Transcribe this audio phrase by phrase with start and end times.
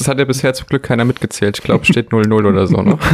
[0.00, 1.58] das hat ja bisher zum Glück keiner mitgezählt.
[1.58, 2.98] Ich glaube, steht 0-0 oder so, ne?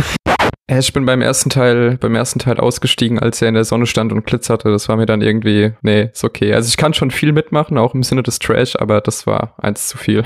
[0.69, 4.11] Ich bin beim ersten Teil, beim ersten Teil ausgestiegen, als er in der Sonne stand
[4.13, 4.69] und glitzerte.
[4.69, 6.53] Das war mir dann irgendwie, nee, ist okay.
[6.53, 9.87] Also ich kann schon viel mitmachen, auch im Sinne des Trash, aber das war eins
[9.87, 10.25] zu viel.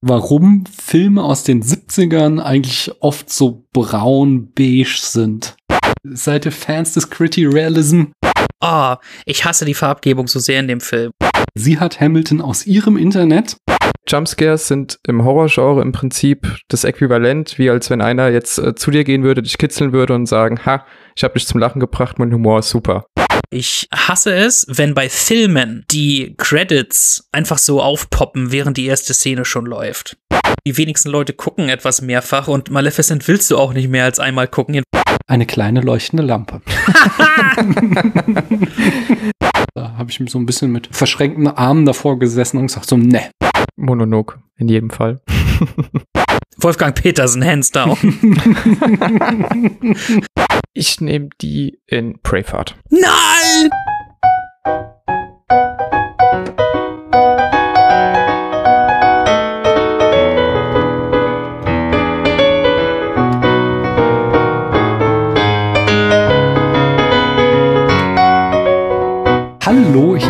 [0.00, 5.56] Warum Filme aus den 70ern eigentlich oft so braun-beige sind.
[6.04, 8.04] Seid ihr Fans des Gritty Realism?
[8.62, 8.94] Oh,
[9.26, 11.12] ich hasse die Farbgebung so sehr in dem Film.
[11.54, 13.58] Sie hat Hamilton aus ihrem Internet
[14.08, 18.92] Jumpscares sind im Horrorgenre im Prinzip das Äquivalent, wie als wenn einer jetzt äh, zu
[18.92, 20.86] dir gehen würde, dich kitzeln würde und sagen, ha,
[21.16, 23.06] ich habe dich zum Lachen gebracht, mein Humor ist super.
[23.50, 29.44] Ich hasse es, wenn bei Filmen die Credits einfach so aufpoppen, während die erste Szene
[29.44, 30.16] schon läuft.
[30.66, 34.46] Die wenigsten Leute gucken etwas mehrfach und Maleficent willst du auch nicht mehr als einmal
[34.48, 34.82] gucken.
[35.28, 36.60] Eine kleine leuchtende Lampe.
[39.74, 43.30] da habe ich so ein bisschen mit verschränkten Armen davor gesessen und gesagt so, ne.
[43.86, 45.20] Monolog, in jedem Fall.
[46.58, 47.96] Wolfgang Petersen, hands down.
[50.74, 52.76] ich nehme die in Braveheart.
[52.90, 53.70] Nein!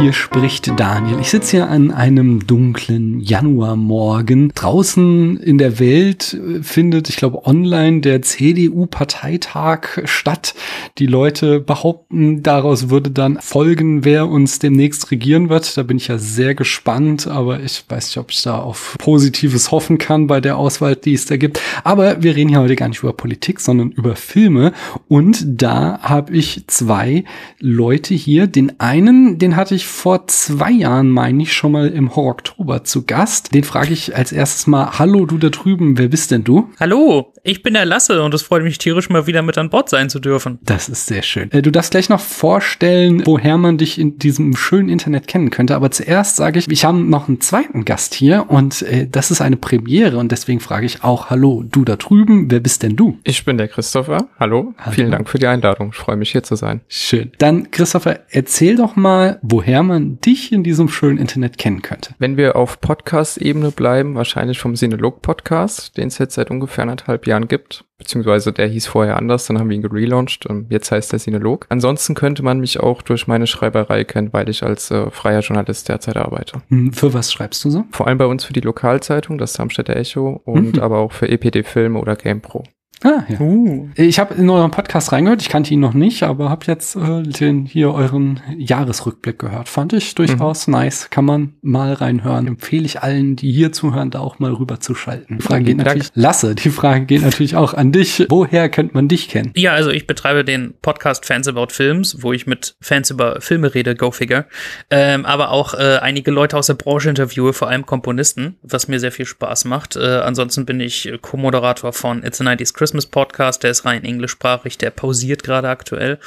[0.06, 1.18] Hier spricht Daniel.
[1.20, 4.52] Ich sitze hier an einem dunklen Januarmorgen.
[4.54, 10.54] Draußen in der Welt äh, findet, ich glaube, online der CDU-Parteitag statt.
[10.98, 15.76] Die Leute behaupten, daraus würde dann folgen, wer uns demnächst regieren wird.
[15.76, 19.72] Da bin ich ja sehr gespannt, aber ich weiß nicht, ob ich da auf Positives
[19.72, 21.60] hoffen kann bei der Auswahl, die es da gibt.
[21.82, 24.72] Aber wir reden hier heute gar nicht über Politik, sondern über Filme.
[25.08, 27.24] Und da habe ich zwei
[27.58, 28.46] Leute hier.
[28.46, 32.84] Den einen den hatte ich vor zwei Jahren, meine ich, schon mal im Horror Oktober
[32.84, 33.54] zu Gast.
[33.54, 36.70] Den frage ich als erstes mal, hallo du da drüben, wer bist denn du?
[36.78, 39.88] Hallo, ich bin der Lasse und es freut mich tierisch mal wieder mit an Bord
[39.88, 40.58] sein zu dürfen.
[40.62, 41.50] Das ist sehr schön.
[41.50, 45.74] Äh, du darfst gleich noch vorstellen, woher man dich in diesem schönen Internet kennen könnte.
[45.74, 49.40] Aber zuerst sage ich, ich habe noch einen zweiten Gast hier und äh, das ist
[49.40, 53.18] eine Premiere und deswegen frage ich auch, hallo, du da drüben, wer bist denn du?
[53.24, 54.28] Ich bin der Christopher.
[54.38, 54.74] Hallo.
[54.76, 54.94] hallo.
[54.94, 55.90] Vielen Dank für die Einladung.
[55.92, 56.82] Ich freue mich hier zu sein.
[56.88, 57.32] Schön.
[57.38, 62.14] Dann Christopher, erzähl doch mal, woher man dich in diesem schönen Internet kennen könnte.
[62.18, 67.48] Wenn wir auf Podcast-Ebene bleiben, wahrscheinlich vom Sinelog-Podcast, den es jetzt seit ungefähr anderthalb Jahren
[67.48, 71.18] gibt, beziehungsweise der hieß vorher anders, dann haben wir ihn gelauncht und jetzt heißt er
[71.18, 71.66] Sinelog.
[71.68, 75.88] Ansonsten könnte man mich auch durch meine Schreiberei kennen, weil ich als äh, freier Journalist
[75.88, 76.62] derzeit arbeite.
[76.68, 77.84] Hm, für was schreibst du so?
[77.90, 80.82] Vor allem bei uns für die Lokalzeitung, das Darmstädter Echo und mhm.
[80.82, 82.64] aber auch für EPD Filme oder GamePro.
[83.02, 83.38] Ah, ja.
[83.40, 83.90] Uh.
[83.94, 87.22] Ich habe in euren Podcast reingehört, ich kannte ihn noch nicht, aber habe jetzt äh,
[87.22, 89.68] den hier euren Jahresrückblick gehört.
[89.68, 90.74] Fand ich durchaus mhm.
[90.74, 91.10] nice.
[91.10, 92.46] Kann man mal reinhören.
[92.46, 95.38] Empfehle ich allen, die hier zuhören, da auch mal rüber zu schalten.
[95.38, 98.26] Die Frage geht natürlich, Lasse, die Frage geht natürlich auch an dich.
[98.30, 99.52] Woher könnte man dich kennen?
[99.54, 103.74] Ja, also ich betreibe den Podcast Fans About Films, wo ich mit Fans über Filme
[103.74, 104.46] rede, go figure.
[104.90, 109.00] Ähm, aber auch äh, einige Leute aus der Branche interviewe, vor allem Komponisten, was mir
[109.00, 109.96] sehr viel Spaß macht.
[109.96, 114.04] Äh, ansonsten bin ich Co-Moderator von It's a 90s Christmas Christmas Podcast, der ist rein
[114.04, 116.20] englischsprachig, der pausiert gerade aktuell.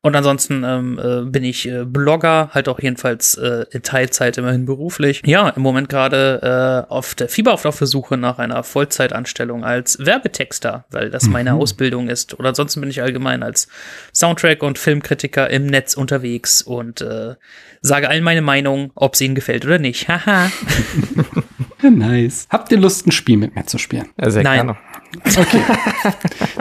[0.00, 4.66] Und ansonsten ähm, äh, bin ich äh, Blogger, halt auch jedenfalls äh, in Teilzeit immerhin
[4.66, 5.22] beruflich.
[5.24, 10.04] Ja, im Moment gerade äh, auf der Fieberhaft auf der Suche nach einer Vollzeitanstellung als
[10.04, 11.60] Werbetexter, weil das meine mhm.
[11.60, 12.36] Ausbildung ist.
[12.36, 13.68] Oder ansonsten bin ich allgemein als
[14.12, 17.36] Soundtrack- und Filmkritiker im Netz unterwegs und äh,
[17.82, 20.08] sage allen meine Meinung, ob es ihnen gefällt oder nicht.
[20.08, 20.50] Haha.
[21.88, 22.48] nice.
[22.50, 24.08] Habt ihr Lust, ein Spiel mit mir zu spielen?
[24.20, 24.66] Ja, sehr Nein.
[24.66, 24.89] gerne.
[25.24, 25.60] Okay.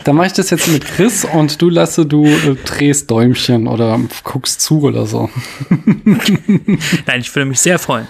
[0.04, 4.00] Dann mache ich das jetzt mit Chris und du lasse, du äh, drehst Däumchen oder
[4.24, 5.30] guckst zu oder so.
[7.06, 8.08] Nein, ich würde mich sehr freuen.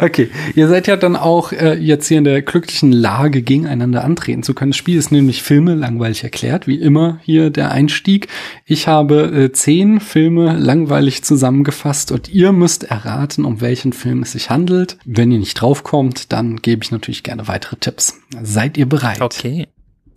[0.00, 0.30] Okay.
[0.54, 4.52] Ihr seid ja dann auch äh, jetzt hier in der glücklichen Lage, gegeneinander antreten zu
[4.52, 4.72] können.
[4.72, 8.28] Das Spiel ist nämlich Filme langweilig erklärt, wie immer hier der Einstieg.
[8.66, 14.32] Ich habe äh, zehn Filme langweilig zusammengefasst und ihr müsst erraten, um welchen Film es
[14.32, 14.98] sich handelt.
[15.06, 18.18] Wenn ihr nicht draufkommt, dann gebe ich natürlich gerne weitere Tipps.
[18.42, 19.20] Seid ihr bereit?
[19.22, 19.69] Okay.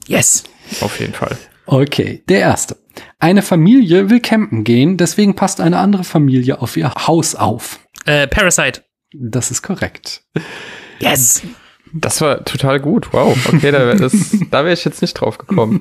[0.08, 0.44] Yes.
[0.82, 1.38] Auf jeden Fall.
[1.66, 2.78] Okay, der erste.
[3.20, 7.80] Eine Familie will campen gehen, deswegen passt eine andere Familie auf ihr Haus auf.
[8.06, 8.84] Äh, Parasite.
[9.14, 10.24] Das ist korrekt.
[11.00, 11.42] Yes.
[11.94, 13.14] Das war total gut.
[13.14, 13.38] Wow.
[13.48, 14.12] Okay, da wäre
[14.66, 15.80] wär ich jetzt nicht drauf gekommen.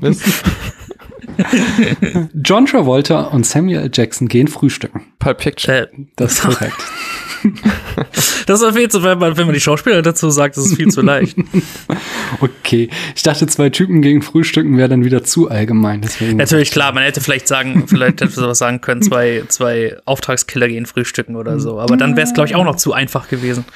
[2.34, 5.12] John Travolta und Samuel Jackson gehen frühstücken.
[5.18, 5.74] Pulp Fiction.
[5.74, 5.86] Äh,
[6.16, 6.76] das ist korrekt.
[8.46, 10.88] Das ist viel zu, wenn man, wenn man die Schauspieler dazu sagt, das ist viel
[10.88, 11.36] zu leicht.
[12.40, 12.88] Okay.
[13.14, 16.00] Ich dachte, zwei Typen gegen Frühstücken wäre dann wieder zu allgemein.
[16.00, 20.68] Deswegen Natürlich, klar, man hätte vielleicht sagen, vielleicht hätte sowas sagen können, zwei, zwei Auftragskiller
[20.68, 21.78] gehen frühstücken oder so.
[21.78, 23.66] Aber dann wäre es, glaube ich, auch noch zu einfach gewesen.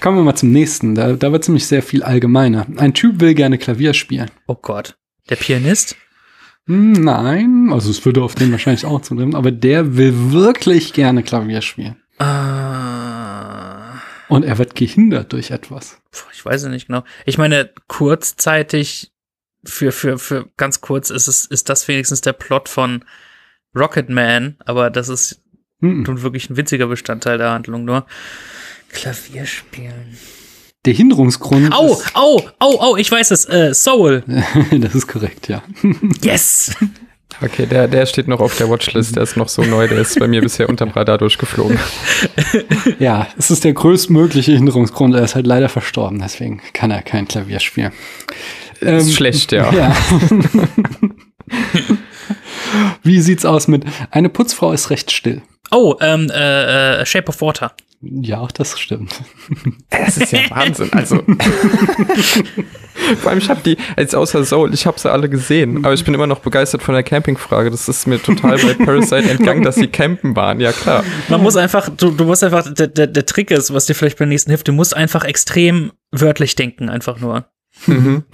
[0.00, 0.94] Kommen wir mal zum nächsten.
[0.94, 2.66] Da, da wird ziemlich sehr viel allgemeiner.
[2.78, 4.30] Ein Typ will gerne Klavier spielen.
[4.46, 4.96] Oh Gott.
[5.28, 5.96] Der Pianist?
[6.66, 11.22] Hm, Nein, also es würde auf den wahrscheinlich auch zutreffen, aber der will wirklich gerne
[11.22, 11.96] Klavier spielen.
[12.18, 12.24] Äh,
[14.28, 15.98] Und er wird gehindert durch etwas.
[16.32, 17.04] Ich weiß es nicht genau.
[17.24, 19.12] Ich meine, kurzzeitig,
[19.64, 23.04] für, für, für ganz kurz ist es, ist das wenigstens der Plot von
[23.74, 25.42] Rocket Man, aber das ist
[25.80, 26.04] Hm.
[26.04, 28.06] nun wirklich ein winziger Bestandteil der Handlung nur.
[28.88, 30.16] Klavier spielen.
[30.86, 31.70] Der Hinderungsgrund.
[31.74, 34.22] Au, au, au, au, ich weiß es, äh, Soul.
[34.70, 35.62] das ist korrekt, ja.
[36.22, 36.74] Yes.
[37.42, 40.18] Okay, der, der steht noch auf der Watchlist, der ist noch so neu, der ist
[40.18, 41.78] bei mir bisher unterm Radar durchgeflogen.
[42.98, 45.14] Ja, es ist der größtmögliche Hinderungsgrund.
[45.14, 47.92] Er ist halt leider verstorben, deswegen kann er kein Klavier spielen.
[48.80, 49.72] Ähm, ist schlecht, ja.
[49.72, 49.94] Ja.
[53.02, 55.42] Wie sieht's aus mit eine Putzfrau ist recht still?
[55.70, 57.72] Oh, ähm, äh, äh, Shape of Water.
[58.02, 59.22] Ja, auch das stimmt.
[59.90, 60.92] Das ist ja Wahnsinn.
[60.92, 61.16] Also
[63.20, 66.04] vor allem ich habe die als außer Soul, ich habe sie alle gesehen, aber ich
[66.04, 67.70] bin immer noch begeistert von der Campingfrage.
[67.70, 70.60] Das ist mir total bei Parasite entgangen, dass sie campen waren.
[70.60, 71.04] Ja klar.
[71.28, 74.18] Man muss einfach, du, du musst einfach, der, der, der Trick ist, was dir vielleicht
[74.18, 77.46] beim nächsten hilft, du musst einfach extrem wörtlich denken, einfach nur.
[77.86, 78.24] Mhm.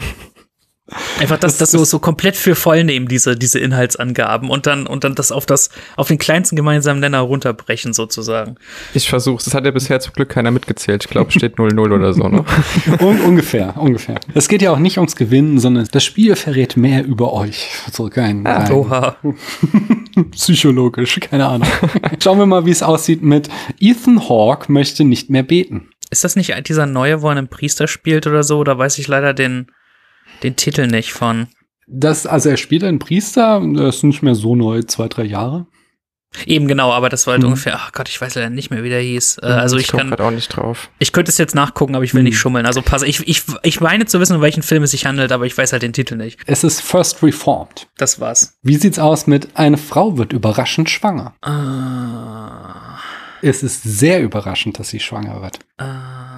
[1.21, 5.05] Einfach das, das so, so komplett für voll nehmen, diese, diese Inhaltsangaben und dann, und
[5.05, 8.57] dann das auf das, auf den kleinsten gemeinsamen Nenner runterbrechen, sozusagen.
[8.95, 9.45] Ich versuch's.
[9.45, 11.05] Das hat ja bisher zum Glück keiner mitgezählt.
[11.05, 12.45] Ich glaube, steht 0-0 oder so, ne?
[13.01, 14.21] Un ungefähr, ungefähr.
[14.35, 17.69] Es geht ja auch nicht ums Gewinnen, sondern das Spiel verrät mehr über euch.
[17.93, 19.17] So rein, rein Oha.
[20.33, 21.69] psychologisch, keine Ahnung.
[22.23, 23.49] Schauen wir mal, wie es aussieht mit
[23.81, 25.89] Ethan Hawke möchte nicht mehr beten.
[26.11, 28.63] Ist das nicht dieser neue, wo er einen Priester spielt oder so?
[28.65, 29.69] Da weiß ich leider den,
[30.43, 31.49] den Titel nicht von.
[31.87, 35.67] Das, also er spielt einen Priester, das ist nicht mehr so neu, zwei, drei Jahre.
[36.47, 37.49] Eben genau, aber das war halt Mhm.
[37.49, 39.41] ungefähr, ach Gott, ich weiß leider nicht mehr, wie der hieß.
[39.43, 40.89] Äh, also ich komm kann, auch nicht drauf.
[40.99, 42.29] ich könnte es jetzt nachgucken, aber ich will Mhm.
[42.29, 42.65] nicht schummeln.
[42.65, 45.45] Also pass, ich, ich, ich meine zu wissen, um welchen Film es sich handelt, aber
[45.45, 46.41] ich weiß halt den Titel nicht.
[46.47, 47.89] Es ist First Reformed.
[47.99, 48.57] Das war's.
[48.63, 51.35] Wie sieht's aus mit eine Frau wird überraschend schwanger?
[51.43, 52.99] Ah,
[53.43, 55.59] Es ist sehr überraschend, dass sie schwanger wird.
[55.79, 56.32] ah,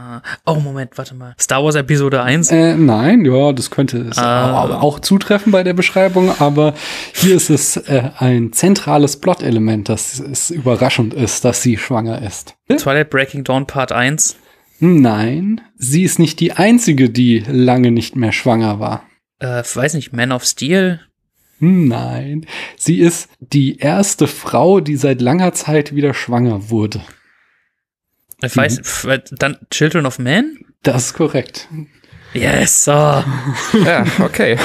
[0.47, 1.35] oh, Moment, warte mal.
[1.41, 2.51] Star Wars Episode 1?
[2.51, 4.63] Äh, nein, ja, das könnte es Ah.
[4.63, 6.75] auch, auch zutreffen bei der Beschreibung, aber
[7.13, 12.55] hier ist es äh, ein zentrales Plot-Element, dass es überraschend ist, dass sie schwanger ist.
[12.69, 14.37] Twilight Breaking Dawn Part 1?
[14.81, 19.05] Nein, sie ist nicht die einzige, die lange nicht mehr schwanger war.
[19.39, 21.01] Äh, weiß nicht, Man of Steel?
[21.61, 22.47] Nein,
[22.77, 27.01] sie ist die erste Frau, die seit langer Zeit wieder schwanger wurde.
[28.43, 30.59] Ich weiß, f- dann Children of Men?
[30.83, 31.69] Das ist korrekt.
[32.35, 32.93] Yes, oh.
[33.85, 34.59] Ja, okay.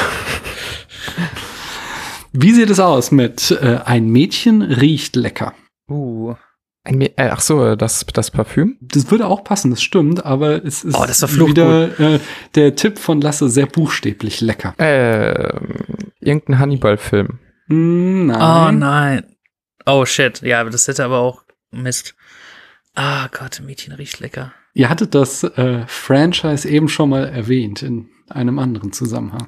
[2.32, 5.54] Wie sieht es aus mit äh, ein Mädchen riecht lecker?
[5.90, 6.36] Uh.
[6.84, 8.78] Ein äh, ach so, das, das Parfüm?
[8.82, 11.04] Das würde auch passen, das stimmt, aber es ist Oh,
[11.48, 12.20] wieder äh,
[12.56, 14.74] der Tipp von Lasse sehr buchstäblich lecker.
[14.80, 15.54] Äh,
[16.20, 17.40] irgendein Hannibal-Film.
[17.68, 18.40] Mm, nein.
[18.42, 19.24] Oh nein.
[19.86, 20.42] Oh shit.
[20.42, 22.16] Ja, aber das hätte aber auch Mist.
[23.02, 24.52] Ah Gott, Mädchen riecht lecker.
[24.74, 29.48] Ihr hattet das äh, Franchise eben schon mal erwähnt in einem anderen Zusammenhang.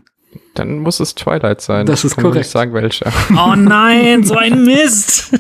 [0.54, 1.86] Dann muss es Twilight sein.
[1.86, 2.46] Das Ich ist kann nur korrekt.
[2.46, 3.12] nicht sagen, welcher.
[3.32, 5.38] Oh nein, so ein Mist.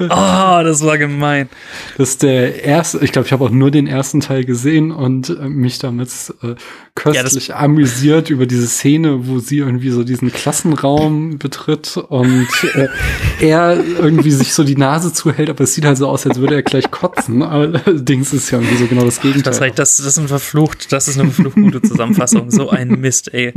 [0.00, 1.48] Oh, das war gemein.
[1.96, 5.30] Das ist der erste, ich glaube, ich habe auch nur den ersten Teil gesehen und
[5.30, 6.10] äh, mich damit
[6.42, 6.54] äh,
[6.94, 12.88] köstlich amüsiert über diese Szene, wo sie irgendwie so diesen Klassenraum betritt und äh,
[13.40, 16.56] er irgendwie sich so die Nase zuhält, aber es sieht halt so aus, als würde
[16.56, 17.42] er gleich kotzen.
[17.42, 19.52] Allerdings ist ja irgendwie so genau das Gegenteil.
[19.52, 22.50] Das, heißt, das, das ist ein verflucht, das ist eine verflucht gute Zusammenfassung.
[22.50, 23.54] So ein Mist, ey.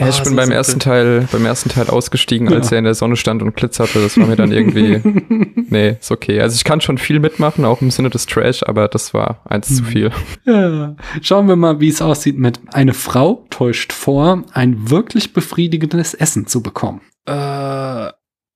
[0.00, 2.76] Ja, ich Ah, bin beim ersten Teil, beim ersten Teil ausgestiegen, als Ja.
[2.76, 4.02] er in der Sonne stand und glitzerte.
[4.02, 5.00] Das war mir dann irgendwie,
[5.70, 6.40] nee, ist okay.
[6.40, 9.70] Also ich kann schon viel mitmachen, auch im Sinne des Trash, aber das war eins
[9.70, 9.74] Mhm.
[9.76, 10.10] zu viel.
[10.46, 10.96] Ja.
[11.22, 16.48] Schauen wir mal, wie es aussieht mit eine Frau täuscht vor, ein wirklich befriedigendes Essen
[16.48, 17.00] zu bekommen.
[17.28, 18.08] Äh,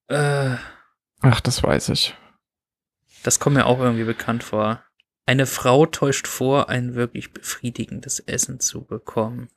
[0.09, 0.57] äh,
[1.21, 2.17] Ach, das weiß ich.
[3.23, 4.83] das kommt mir auch irgendwie bekannt vor.
[5.25, 9.49] Eine Frau täuscht vor, ein wirklich befriedigendes Essen zu bekommen.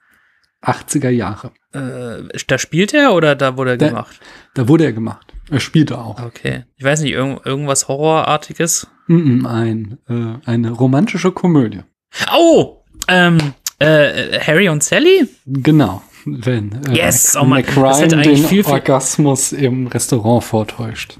[0.64, 1.52] 80er Jahre.
[1.74, 4.20] Äh, da spielt er oder da wurde er Da- gemacht?
[4.54, 5.28] Da wurde er gemacht.
[5.50, 6.22] Er spielte auch.
[6.24, 6.64] Okay.
[6.78, 8.88] Ich weiß nicht, irgend, irgendwas Horrorartiges?
[9.08, 11.82] Mm, Ein, äh, eine romantische Komödie.
[12.34, 12.84] Oh!
[13.08, 13.38] Ähm,
[13.80, 15.28] äh, Harry und Sally?
[15.46, 16.02] Genau.
[16.26, 17.36] wenn äh, Yes!
[17.36, 21.18] Oh Mann, Mac das hätte eigentlich den viel, viel- Orgasmus im Restaurant vortäuscht.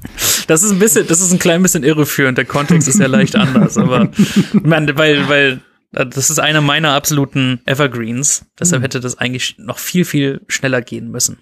[0.48, 2.38] Das ist ein bisschen, das ist ein klein bisschen irreführend.
[2.38, 4.12] Der Kontext ist ja leicht anders, aber
[4.54, 8.46] man, weil, weil das ist einer meiner absoluten Evergreens.
[8.60, 11.38] Deshalb hätte das eigentlich noch viel, viel schneller gehen müssen.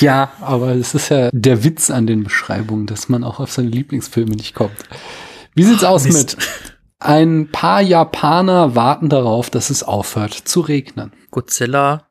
[0.00, 3.68] Ja, aber es ist ja der Witz an den Beschreibungen, dass man auch auf seine
[3.68, 4.76] Lieblingsfilme nicht kommt.
[5.54, 6.36] Wie sieht's aus Mist.
[6.36, 6.46] mit
[6.98, 11.12] ein paar Japaner warten darauf, dass es aufhört zu regnen?
[11.30, 12.05] Godzilla,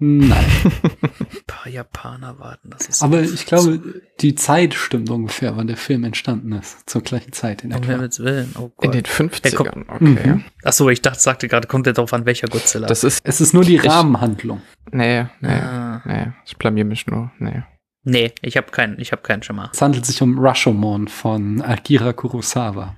[0.00, 2.70] Nein, ein paar Japaner warten.
[2.70, 3.80] Das ist aber ich glaube,
[4.20, 6.88] die Zeit stimmt ungefähr, wann der Film entstanden ist.
[6.88, 7.90] Zur gleichen Zeit in etwa.
[7.92, 8.54] Himmels Willen.
[8.56, 8.94] Oh In Gott.
[8.94, 10.04] den Der 50ern, okay.
[10.34, 10.44] Mhm.
[10.62, 12.86] Ach so, ich dachte, sagte gerade, kommt der darauf an, welcher Godzilla.
[12.86, 14.62] Das ist, Es ist nur die Ich- Rahmenhandlung.
[14.92, 16.00] nee, nee, Ah.
[16.04, 17.64] nee, ich blamier mich nur, nee.
[18.04, 19.70] nee, ich habe keinen, ich habe keinen Schimmer.
[19.72, 22.94] Es handelt sich um Rashomon von Akira Kurosawa.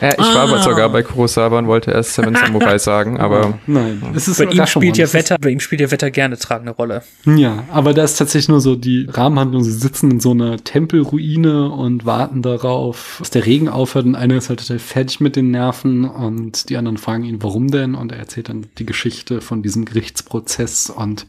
[0.00, 0.62] Ja, ich war aber Ah.
[0.62, 4.66] sogar bei Kurosawa und wollte erst Seven Samurai sagen, aber nein, es ist Bei ihm
[4.66, 7.02] spielt ja Wetter, bei ihm spielt ja Wetter gerne tragende Rolle.
[7.26, 9.62] Ja, aber da ist tatsächlich nur so die Rahmenhandlung.
[9.64, 14.36] Sie sitzen in so einer Tempelruine und warten darauf, dass der Regen aufhört und einer
[14.36, 17.94] ist halt total fertig mit den Nerven und die anderen fragen ihn, warum denn?
[17.94, 21.26] Und er erzählt dann die Geschichte von diesem Gerichtsprozess und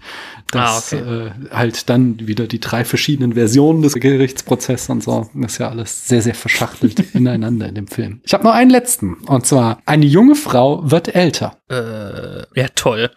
[0.52, 1.28] dass Ah, okay.
[1.28, 5.30] äh, halt dann wieder die drei verschiedenen Versionen des Gerichtsprozesses und so.
[5.34, 8.22] Das ist ja alles sehr, sehr verschachtelt ineinander in dem Film.
[8.24, 11.58] Ich habe noch einen letzten und zwar eine junge Frau wird älter.
[11.70, 13.12] Äh, ja, toll.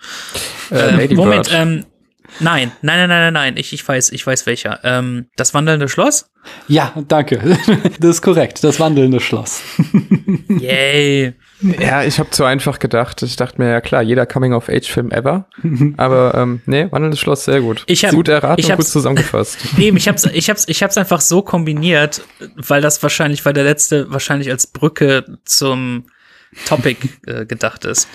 [0.71, 1.59] äh, Lady Moment, Bird.
[1.61, 1.85] ähm,
[2.40, 4.80] nein, nein, nein, nein, nein, nein, ich, ich weiß, ich weiß welcher.
[4.85, 6.30] Ähm, das wandelnde Schloss?
[6.66, 7.59] Ja, danke.
[8.00, 8.62] Das ist korrekt.
[8.64, 9.62] Das wandelnde Schloss.
[10.49, 11.35] Yay.
[11.60, 13.22] Ja, ich habe zu einfach gedacht.
[13.22, 15.48] Ich dachte mir, ja klar, jeder Coming-of-Age-Film ever.
[15.96, 17.82] Aber ähm, nee, Wandelndes Schloss, sehr gut.
[17.86, 19.58] Ich hab- gut erraten ich und gut hab's- zusammengefasst.
[19.78, 22.22] Eben, ich hab's, ich hab's, ich hab's einfach so kombiniert,
[22.56, 26.04] weil das wahrscheinlich, weil der letzte wahrscheinlich als Brücke zum
[26.66, 28.08] Topic äh, gedacht ist.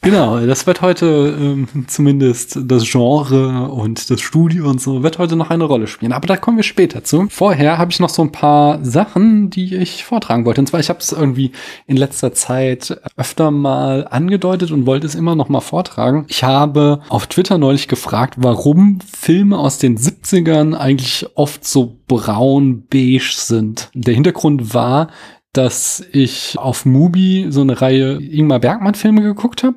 [0.00, 5.36] Genau, das wird heute ähm, zumindest das Genre und das Studio und so wird heute
[5.36, 6.12] noch eine Rolle spielen.
[6.12, 7.26] Aber da kommen wir später zu.
[7.30, 10.60] Vorher habe ich noch so ein paar Sachen, die ich vortragen wollte.
[10.60, 11.52] Und zwar, ich habe es irgendwie
[11.86, 16.26] in letzter Zeit öfter mal angedeutet und wollte es immer noch mal vortragen.
[16.28, 23.32] Ich habe auf Twitter neulich gefragt, warum Filme aus den 70ern eigentlich oft so braun-beige
[23.34, 23.90] sind.
[23.94, 25.08] Der Hintergrund war,
[25.52, 29.76] dass ich auf Mubi so eine Reihe Ingmar Bergmann Filme geguckt habe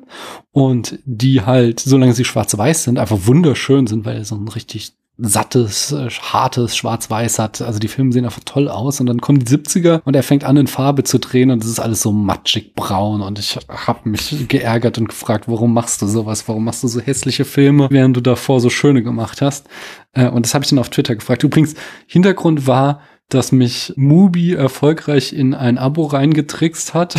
[0.52, 5.92] und die halt, solange sie schwarz-weiß sind, einfach wunderschön sind, weil so ein richtig sattes,
[5.92, 7.60] äh, hartes Schwarz-Weiß hat.
[7.60, 10.42] Also die Filme sehen einfach toll aus und dann kommen die 70er und er fängt
[10.42, 14.08] an in Farbe zu drehen und es ist alles so matschig braun und ich habe
[14.08, 16.48] mich geärgert und gefragt, warum machst du sowas?
[16.48, 19.68] Warum machst du so hässliche Filme, während du davor so schöne gemacht hast?
[20.12, 21.44] Äh, Und das habe ich dann auf Twitter gefragt.
[21.44, 21.74] Übrigens,
[22.06, 23.00] Hintergrund war,
[23.34, 27.16] dass mich Mubi erfolgreich in ein Abo reingetrickst hat.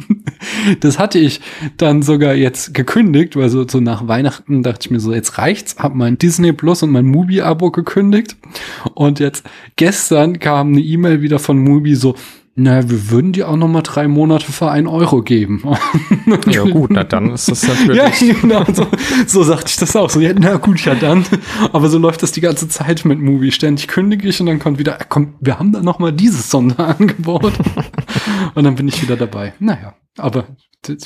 [0.80, 1.40] das hatte ich
[1.76, 5.76] dann sogar jetzt gekündigt, weil so, so nach Weihnachten dachte ich mir so, jetzt reicht's,
[5.78, 8.36] hab mein Disney Plus und mein Mubi-Abo gekündigt.
[8.94, 9.44] Und jetzt
[9.76, 12.14] gestern kam eine E-Mail wieder von Mubi so,
[12.56, 15.64] na, wir würden dir auch noch mal drei Monate für einen Euro geben.
[16.46, 17.96] Ja gut, na dann ist das natürlich.
[17.96, 18.86] Ja, genau, so,
[19.26, 20.08] so sagte ich das auch.
[20.08, 21.24] So, ja, na gut, ja dann.
[21.72, 23.50] Aber so läuft das die ganze Zeit mit Movie.
[23.50, 26.50] Ständig kündige ich und dann kommt wieder, äh, komm, wir haben da noch mal dieses
[26.50, 27.52] Sonderangebot.
[28.54, 29.52] und dann bin ich wieder dabei.
[29.58, 30.46] Naja, aber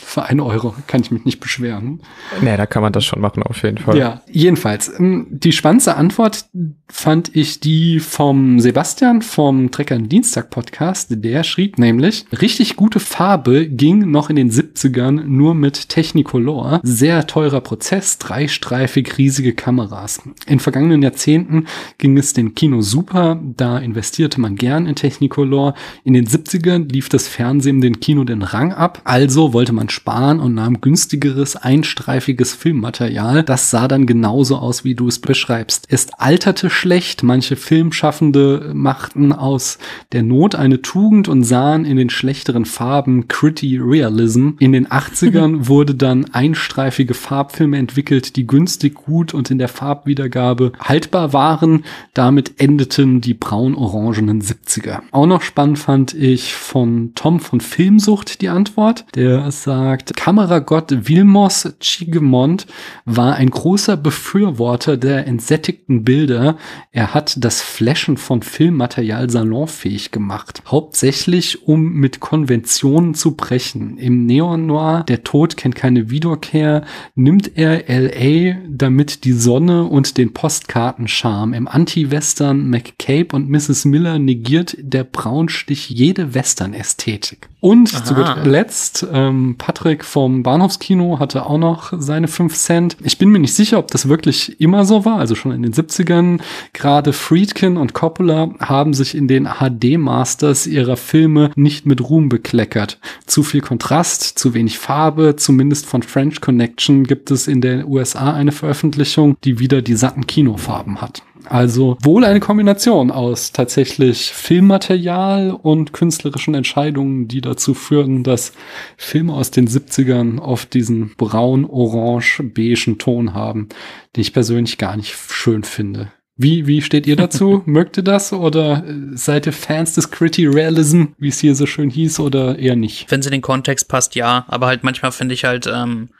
[0.00, 2.00] für einen Euro kann ich mich nicht beschweren.
[2.40, 3.96] Nee, da kann man das schon machen, auf jeden Fall.
[3.96, 4.90] Ja, jedenfalls.
[4.98, 6.46] ähm, Die spannendste Antwort
[6.90, 11.08] fand ich die vom Sebastian vom Trecker im Dienstag Podcast.
[11.10, 16.80] Der schrieb nämlich, richtig gute Farbe ging noch in den 70ern nur mit Technicolor.
[16.82, 20.22] Sehr teurer Prozess, dreistreifig riesige Kameras.
[20.46, 21.66] In vergangenen Jahrzehnten
[21.98, 23.40] ging es dem Kino super.
[23.56, 25.74] Da investierte man gern in Technicolor.
[26.04, 29.02] In den 70ern lief das Fernsehen den Kino den Rang ab.
[29.04, 33.42] Also wollte man sparen und nahm günstigeres, einstreifiges Filmmaterial.
[33.42, 35.86] Das sah dann genauso aus, wie du es beschreibst.
[35.88, 37.22] Es alterte schlecht.
[37.22, 39.78] Manche Filmschaffende machten aus
[40.12, 44.50] der Not eine Tugend und sahen in den schlechteren Farben Gritty Realism.
[44.58, 50.72] In den 80ern wurde dann einstreifige Farbfilme entwickelt, die günstig, gut und in der Farbwiedergabe
[50.80, 51.84] haltbar waren.
[52.14, 55.00] Damit endeten die braun-orangenen 70er.
[55.10, 59.04] Auch noch spannend fand ich von Tom von Filmsucht die Antwort.
[59.14, 62.66] Der sagt, Kameragott Vilmos Chigemont
[63.04, 66.56] war ein großer Befürworter der entsättigten Bilder.
[66.92, 70.62] Er hat das Flashen von Filmmaterial salonfähig gemacht.
[70.66, 73.98] Hauptsächlich, um mit Konventionen zu brechen.
[73.98, 76.84] Im Neon-Noir, der Tod kennt keine Wiederkehr,
[77.14, 78.58] nimmt er L.A.
[78.68, 81.56] damit die Sonne und den Postkartenscharme.
[81.56, 83.84] Im Anti-Western McCabe und Mrs.
[83.84, 87.48] Miller negiert der Braunstich jede Western-Ästhetik.
[87.60, 88.04] Und Aha.
[88.04, 92.96] zu guter Letzt, ähm, Patrick vom Bahnhofskino hatte auch noch seine 5 Cent.
[93.02, 95.72] Ich bin mir nicht sicher, ob das wirklich immer so war, also schon in den
[95.72, 96.40] 70ern.
[96.72, 103.00] Gerade Friedkin und Coppola haben sich in den HD-Masters ihrer Filme nicht mit Ruhm bekleckert.
[103.26, 108.34] Zu viel Kontrast, zu wenig Farbe, zumindest von French Connection gibt es in den USA
[108.34, 111.22] eine Veröffentlichung, die wieder die satten Kinofarben hat.
[111.48, 118.52] Also wohl eine Kombination aus tatsächlich Filmmaterial und künstlerischen Entscheidungen, die dazu führen, dass
[118.96, 123.68] Filme aus den 70ern oft diesen braun, orange, beigen Ton haben,
[124.14, 126.12] den ich persönlich gar nicht schön finde.
[126.36, 127.62] Wie, wie steht ihr dazu?
[127.66, 131.90] Mögt ihr das oder seid ihr Fans des Gritty Realism, wie es hier so schön
[131.90, 133.10] hieß, oder eher nicht?
[133.10, 134.44] Wenn es in den Kontext passt, ja.
[134.48, 136.10] Aber halt manchmal finde ich halt, ähm,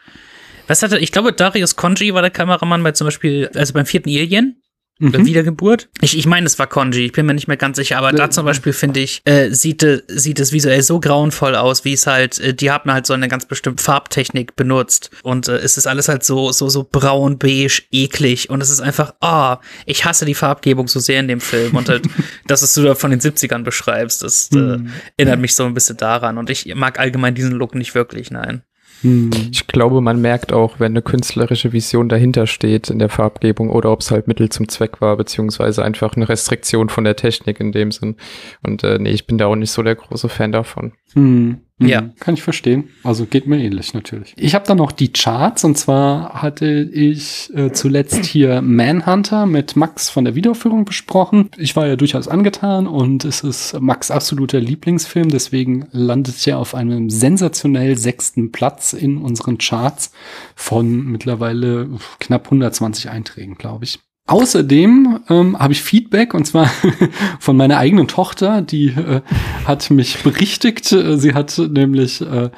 [0.67, 4.09] was hatte, ich glaube, Darius Conji war der Kameramann bei zum Beispiel, also beim vierten
[4.09, 4.61] Alien.
[4.99, 5.27] Mhm.
[5.27, 5.89] Wiedergeburt.
[6.01, 8.31] Ich, ich meine, es war Konji, ich bin mir nicht mehr ganz sicher, aber da
[8.31, 12.41] zum Beispiel finde ich, äh, sieht, sieht es visuell so grauenvoll aus, wie es halt,
[12.41, 16.09] äh, die haben halt so eine ganz bestimmte Farbtechnik benutzt und äh, es ist alles
[16.09, 20.25] halt so, so, so braun, beige, eklig und es ist einfach, ah, oh, ich hasse
[20.25, 22.07] die Farbgebung so sehr in dem Film und halt,
[22.49, 24.93] das, was du da von den 70ern beschreibst, das äh, mhm.
[25.17, 28.63] erinnert mich so ein bisschen daran und ich mag allgemein diesen Look nicht wirklich, nein.
[29.03, 29.31] Hm.
[29.53, 33.93] Ich glaube, man merkt auch, wenn eine künstlerische Vision dahinter steht in der Farbgebung oder
[33.93, 37.73] ob es halt Mittel zum Zweck war, beziehungsweise einfach eine Restriktion von der Technik in
[37.73, 38.17] dem Sinn.
[38.63, 40.93] Und äh, nee, ich bin da auch nicht so der große Fan davon.
[41.15, 41.59] Hm.
[41.81, 42.01] Ja.
[42.01, 42.15] Mhm.
[42.19, 42.89] Kann ich verstehen.
[43.05, 44.35] Also geht mir ähnlich natürlich.
[44.37, 49.77] Ich habe dann noch die Charts und zwar hatte ich äh, zuletzt hier Manhunter mit
[49.77, 51.51] Max von der Wiederaufführung besprochen.
[51.57, 56.75] Ich war ja durchaus angetan und es ist Max absoluter Lieblingsfilm, deswegen landet er auf
[56.75, 60.11] einem sensationell sechsten Platz in unseren Charts
[60.57, 61.89] von mittlerweile
[62.19, 64.01] knapp 120 Einträgen, glaube ich.
[64.29, 66.71] Außerdem ähm, habe ich Feedback und zwar
[67.41, 69.23] von meiner eigenen Tochter, die äh,
[69.65, 70.93] hat mich berichtigt.
[70.93, 72.51] Äh, sie hat nämlich äh,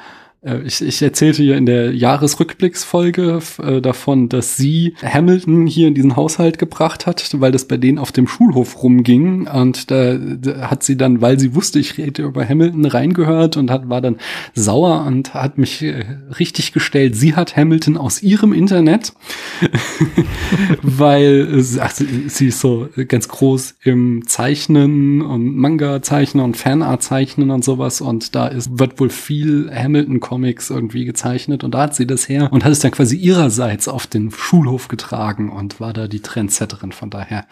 [0.65, 6.15] ich, ich erzählte hier in der Jahresrückblicksfolge äh, davon, dass sie Hamilton hier in diesen
[6.15, 9.47] Haushalt gebracht hat, weil das bei denen auf dem Schulhof rumging.
[9.47, 13.69] Und da, da hat sie dann, weil sie wusste, ich rede über Hamilton, reingehört und
[13.69, 14.17] hat, war dann
[14.55, 16.05] sauer und hat mich äh,
[16.39, 17.15] richtig gestellt.
[17.15, 19.13] Sie hat Hamilton aus ihrem Internet,
[20.81, 28.01] weil ach, sie ist so ganz groß im Zeichnen und Manga-Zeichnen und Fanart-Zeichnen und sowas.
[28.01, 32.29] Und da ist, wird wohl viel Hamilton Comics irgendwie gezeichnet und da hat sie das
[32.29, 36.21] her und hat es dann quasi ihrerseits auf den Schulhof getragen und war da die
[36.21, 36.93] Trendsetterin.
[36.93, 37.47] Von daher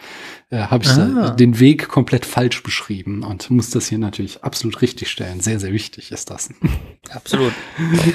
[0.48, 1.28] äh, habe ich ah.
[1.28, 5.40] den Weg komplett falsch beschrieben und muss das hier natürlich absolut richtig stellen.
[5.40, 6.48] Sehr, sehr wichtig ist das.
[7.12, 7.52] Absolut.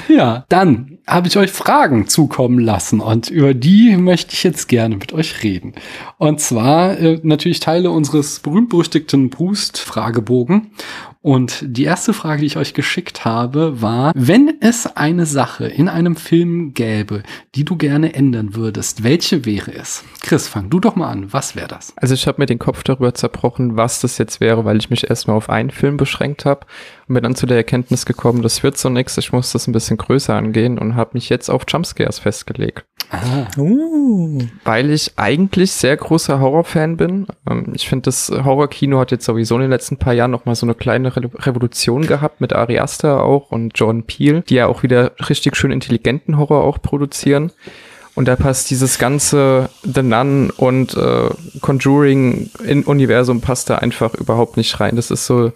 [0.08, 4.96] ja, dann habe ich euch Fragen zukommen lassen und über die möchte ich jetzt gerne
[4.96, 5.74] mit euch reden.
[6.18, 10.70] Und zwar äh, natürlich Teile unseres berühmt-berüchtigten Brust-Fragebogen.
[11.26, 15.88] Und die erste Frage, die ich euch geschickt habe, war, wenn es eine Sache in
[15.88, 17.24] einem Film gäbe,
[17.56, 20.04] die du gerne ändern würdest, welche wäre es?
[20.20, 21.32] Chris, fang du doch mal an.
[21.32, 21.92] Was wäre das?
[21.96, 25.10] Also ich habe mir den Kopf darüber zerbrochen, was das jetzt wäre, weil ich mich
[25.10, 26.64] erstmal auf einen Film beschränkt habe
[27.08, 29.72] und bin dann zu der Erkenntnis gekommen, das wird so nix, ich muss das ein
[29.72, 32.84] bisschen größer angehen und habe mich jetzt auf Jumpscares festgelegt.
[33.10, 33.46] Ah.
[33.56, 34.40] Uh.
[34.64, 37.26] Weil ich eigentlich sehr großer Horrorfan bin.
[37.48, 40.56] Ähm, ich finde, das Horrorkino hat jetzt sowieso in den letzten paar Jahren noch mal
[40.56, 44.66] so eine kleine Re Revolution gehabt mit Ari Aster auch und John Peel, die ja
[44.66, 47.52] auch wieder richtig schön intelligenten Horror auch produzieren.
[48.16, 51.28] Und da passt dieses ganze The Nun und äh,
[51.60, 54.96] Conjuring in Universum passt da einfach überhaupt nicht rein.
[54.96, 55.52] Das ist so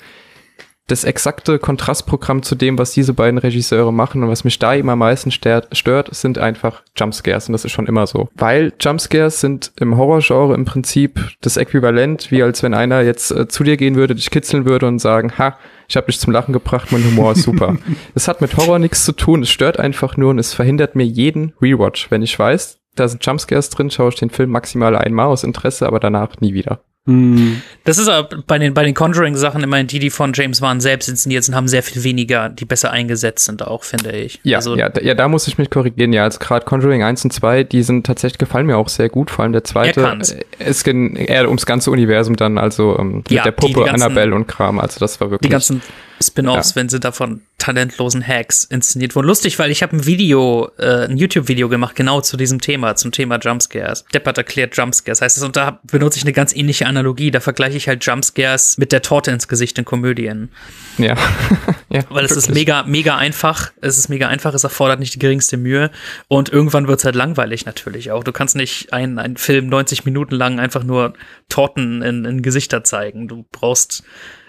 [0.91, 4.93] das exakte Kontrastprogramm zu dem, was diese beiden Regisseure machen und was mich da immer
[4.93, 8.29] am meisten stört, stört, sind einfach Jumpscares und das ist schon immer so.
[8.35, 13.47] Weil Jumpscares sind im Horrorgenre im Prinzip das Äquivalent, wie als wenn einer jetzt äh,
[13.47, 15.57] zu dir gehen würde, dich kitzeln würde und sagen, ha,
[15.89, 17.77] ich habe dich zum Lachen gebracht, mein Humor ist super.
[18.15, 21.05] Es hat mit Horror nichts zu tun, es stört einfach nur und es verhindert mir
[21.05, 25.27] jeden Rewatch, wenn ich weiß, da sind Jumpscares drin, schaue ich den Film maximal einmal
[25.27, 26.81] aus Interesse, aber danach nie wieder.
[27.07, 27.63] Hm.
[27.85, 31.09] Das ist aber bei den, bei den Conjuring-Sachen immerhin die, die von James Wan selbst
[31.09, 34.39] inszeniert sind, haben sehr viel weniger, die besser eingesetzt sind auch, finde ich.
[34.43, 36.13] Ja, also, ja, da, ja, da muss ich mich korrigieren.
[36.13, 39.31] Ja, als gerade Conjuring 1 und 2, die sind tatsächlich, gefallen mir auch sehr gut.
[39.31, 40.19] Vor allem der zweite.
[40.59, 43.81] Es ging eher ums ganze Universum dann, also ähm, mit ja, der Puppe, die, die
[43.81, 44.79] ganzen, Annabelle und Kram.
[44.79, 45.49] Also das war wirklich.
[45.49, 45.83] Die ganzen
[46.23, 46.77] Spin-offs, ja.
[46.77, 49.29] wenn sie davon talentlosen Hacks inszeniert wurden.
[49.29, 53.13] Lustig, weil ich habe ein Video, äh, ein YouTube-Video gemacht, genau zu diesem Thema, zum
[53.13, 54.05] Thema Jumpscares.
[54.13, 57.31] Deppert erklärt Jumpscares, heißt es, und da benutze ich eine ganz ähnliche Analogie.
[57.31, 60.51] Da vergleiche ich halt Jumpscares mit der Torte ins Gesicht in Komödien.
[60.99, 61.15] Ja.
[61.89, 62.49] ja weil es wirklich.
[62.49, 63.71] ist mega, mega einfach.
[63.81, 65.91] Es ist mega einfach, es erfordert nicht die geringste Mühe.
[66.29, 68.25] Und irgendwann wird es halt langweilig natürlich auch.
[68.25, 71.13] Du kannst nicht einen, einen Film 90 Minuten lang einfach nur
[71.49, 73.29] Torten in, in Gesichter zeigen.
[73.29, 74.03] Du brauchst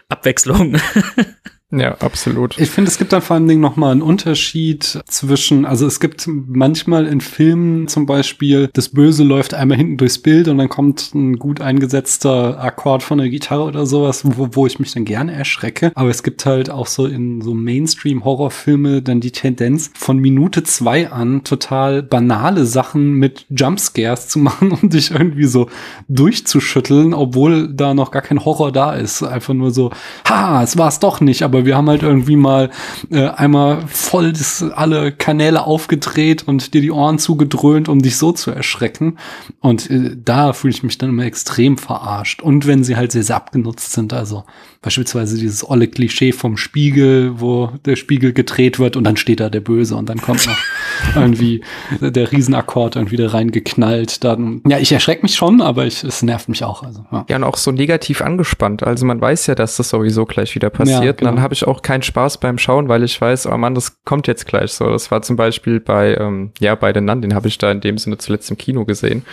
[0.09, 0.77] Abwechslung.
[1.71, 2.59] Ja, absolut.
[2.59, 6.27] Ich finde, es gibt dann vor allen Dingen nochmal einen Unterschied zwischen, also es gibt
[6.27, 11.15] manchmal in Filmen zum Beispiel, das Böse läuft einmal hinten durchs Bild und dann kommt
[11.15, 15.31] ein gut eingesetzter Akkord von der Gitarre oder sowas, wo, wo ich mich dann gerne
[15.31, 15.93] erschrecke.
[15.95, 21.09] Aber es gibt halt auch so in so Mainstream-Horrorfilme dann die Tendenz, von Minute zwei
[21.09, 25.69] an total banale Sachen mit Jumpscares zu machen und dich irgendwie so
[26.09, 29.23] durchzuschütteln, obwohl da noch gar kein Horror da ist.
[29.23, 29.91] Einfach nur so,
[30.27, 32.69] ha, es war es doch nicht, aber wir haben halt irgendwie mal
[33.09, 38.31] äh, einmal voll das, alle Kanäle aufgedreht und dir die Ohren zugedröhnt, um dich so
[38.31, 39.17] zu erschrecken.
[39.59, 42.41] Und äh, da fühle ich mich dann immer extrem verarscht.
[42.41, 44.43] Und wenn sie halt sehr, sehr abgenutzt sind, also
[44.81, 49.49] beispielsweise dieses olle Klischee vom Spiegel, wo der Spiegel gedreht wird und dann steht da
[49.49, 50.57] der Böse und dann kommt noch
[51.15, 51.61] irgendwie
[51.99, 54.23] der Riesenakkord irgendwie da reingeknallt.
[54.23, 56.81] Dann, ja, ich erschrecke mich schon, aber ich, es nervt mich auch.
[56.81, 57.25] Also, ja.
[57.29, 58.81] ja, und auch so negativ angespannt.
[58.81, 61.03] Also man weiß ja, dass das sowieso gleich wieder passiert.
[61.03, 61.31] Ja, genau.
[61.31, 64.25] Dann habe ich auch keinen Spaß beim Schauen, weil ich weiß, oh Mann, das kommt
[64.27, 64.89] jetzt gleich so.
[64.89, 67.81] Das war zum Beispiel bei, ähm, ja, bei den Nun, den habe ich da in
[67.81, 69.25] dem Sinne zuletzt im Kino gesehen.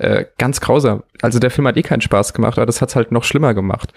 [0.00, 1.02] Äh, ganz grausam.
[1.20, 3.92] Also der Film hat eh keinen Spaß gemacht, aber das hat's halt noch schlimmer gemacht.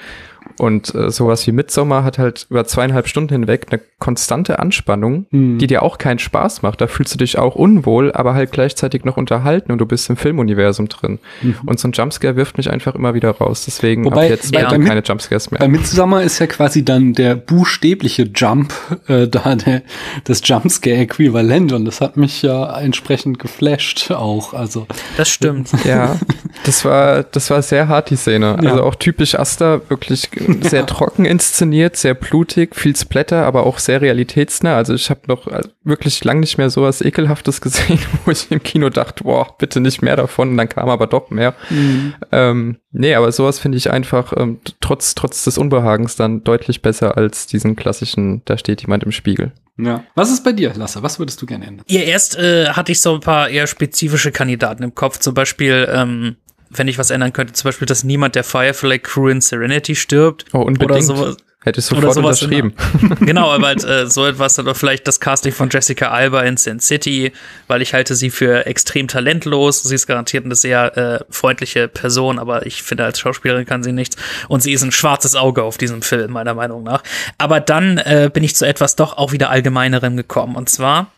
[0.58, 5.60] Und äh, sowas wie Midsommer hat halt über zweieinhalb Stunden hinweg eine konstante Anspannung, mhm.
[5.60, 6.82] die dir auch keinen Spaß macht.
[6.82, 10.18] Da fühlst du dich auch unwohl, aber halt gleichzeitig noch unterhalten und du bist im
[10.18, 11.20] Filmuniversum drin.
[11.42, 11.56] Mhm.
[11.66, 13.64] Und so ein Jumpscare wirft mich einfach immer wieder raus.
[13.66, 14.70] Deswegen Wobei, ab jetzt ja.
[14.70, 15.60] keine Jumpscares mehr.
[15.60, 18.74] Bei Midsommer ist ja quasi dann der buchstäbliche Jump
[19.08, 19.84] äh, da der,
[20.26, 24.54] das Jumpscare-Äquivalent und das hat mich ja entsprechend geflasht auch.
[24.54, 24.86] Also
[25.16, 25.72] das stimmt.
[25.86, 25.93] Ja,
[26.66, 28.58] das war das war sehr hart die Szene.
[28.58, 28.84] Also ja.
[28.84, 30.30] auch typisch Asta, wirklich
[30.62, 30.86] sehr ja.
[30.86, 34.76] trocken inszeniert, sehr blutig, viel Splatter, aber auch sehr realitätsnah.
[34.76, 38.62] Also ich habe noch äh, wirklich lang nicht mehr sowas ekelhaftes gesehen, wo ich im
[38.64, 40.50] Kino dachte, boah, bitte nicht mehr davon.
[40.50, 41.54] Und dann kam aber doch mehr.
[41.70, 42.14] Mhm.
[42.32, 47.18] Ähm, nee, aber sowas finde ich einfach ähm, trotz trotz des Unbehagens dann deutlich besser
[47.18, 49.52] als diesen klassischen, da steht jemand im Spiegel.
[49.78, 50.04] Ja.
[50.16, 51.02] Was ist bei dir, Lasse?
[51.02, 51.86] Was würdest du gerne ändern?
[51.90, 55.18] Ja, erst äh, hatte ich so ein paar eher spezifische Kandidaten im Kopf.
[55.18, 56.36] Zum Beispiel ähm,
[56.78, 60.46] wenn ich was ändern könnte, zum Beispiel, dass niemand der Firefly Crew in Serenity stirbt.
[60.54, 60.92] Oh, unbedingt.
[60.92, 61.38] Oder sowas.
[61.64, 62.74] Hätte ich sofort unterschrieben.
[63.22, 66.80] genau, aber halt, äh, so etwas oder vielleicht das Casting von Jessica Alba in Sin
[66.82, 67.32] City,
[67.68, 69.82] weil ich halte sie für extrem talentlos.
[69.84, 73.94] Sie ist garantiert eine sehr äh, freundliche Person, aber ich finde, als Schauspielerin kann sie
[73.94, 74.18] nichts.
[74.50, 77.02] Und sie ist ein schwarzes Auge auf diesem Film, meiner Meinung nach.
[77.38, 80.56] Aber dann äh, bin ich zu etwas doch auch wieder allgemeinerem gekommen.
[80.56, 81.12] Und zwar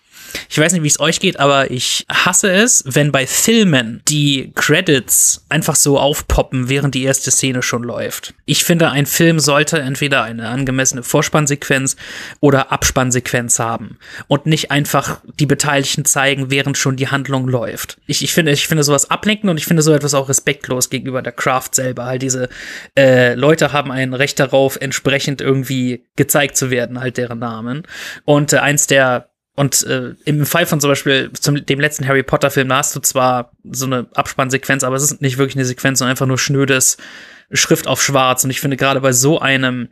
[0.49, 4.51] ich weiß nicht, wie es euch geht, aber ich hasse es, wenn bei Filmen die
[4.55, 8.33] Credits einfach so aufpoppen, während die erste Szene schon läuft.
[8.45, 11.95] Ich finde, ein Film sollte entweder eine angemessene Vorspannsequenz
[12.39, 17.97] oder Abspannsequenz haben und nicht einfach die Beteiligten zeigen, während schon die Handlung läuft.
[18.07, 21.21] Ich, ich finde, ich finde sowas ablenken und ich finde so etwas auch respektlos gegenüber
[21.21, 22.05] der Craft selber.
[22.05, 22.49] Halt diese
[22.97, 27.83] äh, Leute haben ein Recht darauf, entsprechend irgendwie gezeigt zu werden, halt deren Namen.
[28.25, 32.23] Und äh, eins der und äh, im Fall von zum Beispiel zum, dem letzten Harry
[32.23, 35.65] Potter Film, da hast du zwar so eine Abspannsequenz, aber es ist nicht wirklich eine
[35.65, 36.97] Sequenz, sondern einfach nur schnödes
[37.51, 38.43] Schrift auf Schwarz.
[38.43, 39.89] Und ich finde gerade bei so einem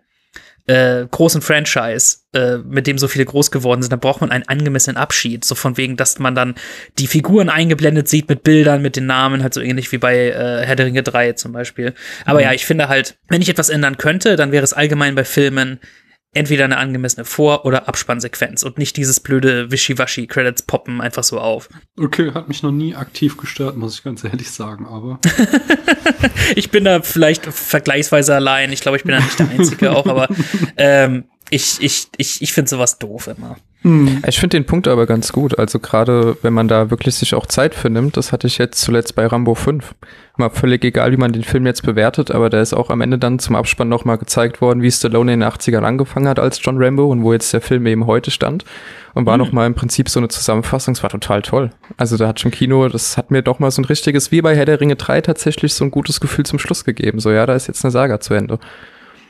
[0.65, 4.47] äh, großen Franchise, äh, mit dem so viele groß geworden sind, da braucht man einen
[4.47, 5.45] angemessenen Abschied.
[5.45, 6.55] So von wegen, dass man dann
[6.99, 10.65] die Figuren eingeblendet sieht mit Bildern, mit den Namen, halt so ähnlich wie bei äh,
[10.65, 11.93] Herr der Ringe 3 zum Beispiel.
[12.25, 12.45] Aber mhm.
[12.45, 15.79] ja, ich finde halt, wenn ich etwas ändern könnte, dann wäre es allgemein bei Filmen
[16.33, 21.69] entweder eine angemessene Vor- oder Abspannsequenz und nicht dieses blöde Wischiwaschi-Credits poppen einfach so auf.
[21.97, 25.19] Okay, hat mich noch nie aktiv gestört, muss ich ganz ehrlich sagen, aber.
[26.55, 28.71] ich bin da vielleicht vergleichsweise allein.
[28.71, 30.27] Ich glaube, ich bin da nicht der Einzige auch, aber
[30.77, 33.57] ähm, ich, ich, ich, ich finde sowas doof immer.
[33.83, 34.21] Hm.
[34.25, 35.59] Ich finde den Punkt aber ganz gut.
[35.59, 38.81] Also gerade wenn man da wirklich sich auch Zeit für nimmt, das hatte ich jetzt
[38.81, 39.93] zuletzt bei Rambo 5.
[40.37, 43.19] Mal völlig egal, wie man den Film jetzt bewertet, aber der ist auch am Ende
[43.19, 46.81] dann zum Abspann nochmal gezeigt worden, wie Stallone in den 80ern angefangen hat als John
[46.81, 48.63] Rambo und wo jetzt der Film eben heute stand.
[49.13, 49.43] Und war mhm.
[49.43, 50.93] nochmal im Prinzip so eine Zusammenfassung.
[50.93, 51.69] Es war total toll.
[51.97, 54.55] Also da hat schon Kino, das hat mir doch mal so ein richtiges, wie bei
[54.55, 57.19] Herr der Ringe 3 tatsächlich so ein gutes Gefühl zum Schluss gegeben.
[57.19, 58.59] So, ja, da ist jetzt eine Saga zu Ende.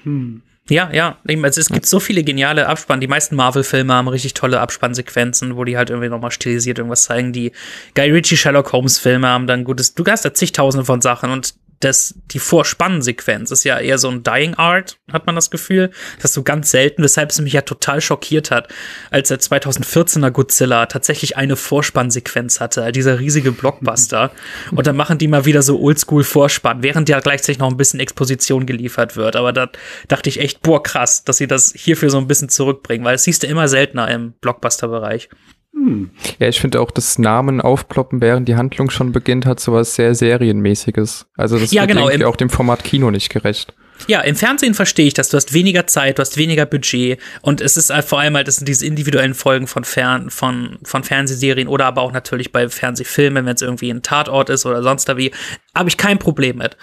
[0.04, 0.44] Hm.
[0.70, 1.18] Ja, ja.
[1.28, 3.02] Also es gibt so viele geniale Abspann.
[3.02, 7.34] Die meisten Marvel-Filme haben richtig tolle Abspannsequenzen, wo die halt irgendwie nochmal stilisiert irgendwas zeigen.
[7.34, 7.52] Die
[7.96, 9.94] Guy Ritchie Sherlock Holmes-Filme haben dann gutes.
[9.94, 14.24] Du hast da zigtausende von Sachen und das, die Vorspannensequenz ist ja eher so ein
[14.24, 15.92] Dying Art, hat man das Gefühl.
[16.18, 18.70] Das ist so ganz selten, weshalb es mich ja total schockiert hat,
[19.12, 24.32] als der 2014er Godzilla tatsächlich eine Vorspannsequenz hatte, dieser riesige Blockbuster.
[24.72, 28.00] Und dann machen die mal wieder so Oldschool Vorspann, während ja gleichzeitig noch ein bisschen
[28.00, 29.36] Exposition geliefert wird.
[29.36, 29.70] Aber da
[30.08, 33.24] dachte ich echt, boah, krass, dass sie das hierfür so ein bisschen zurückbringen, weil es
[33.24, 35.30] siehst du immer seltener im Blockbuster-Bereich.
[35.74, 36.12] Hm.
[36.40, 40.14] Ja, ich finde auch das Namen aufploppen, während die Handlung schon beginnt, hat sowas sehr
[40.16, 41.26] serienmäßiges.
[41.36, 43.74] Also das ja, genau, irgendwie auch dem Format Kino nicht gerecht.
[44.08, 45.30] Ja, im Fernsehen verstehe ich das.
[45.30, 48.48] Du hast weniger Zeit, du hast weniger Budget und es ist halt vor allem halt,
[48.48, 52.68] das sind diese individuellen Folgen von, Fern, von, von Fernsehserien oder aber auch natürlich bei
[52.68, 55.32] Fernsehfilmen, wenn es irgendwie ein Tatort ist oder sonst da wie,
[55.76, 56.76] habe ich kein Problem mit.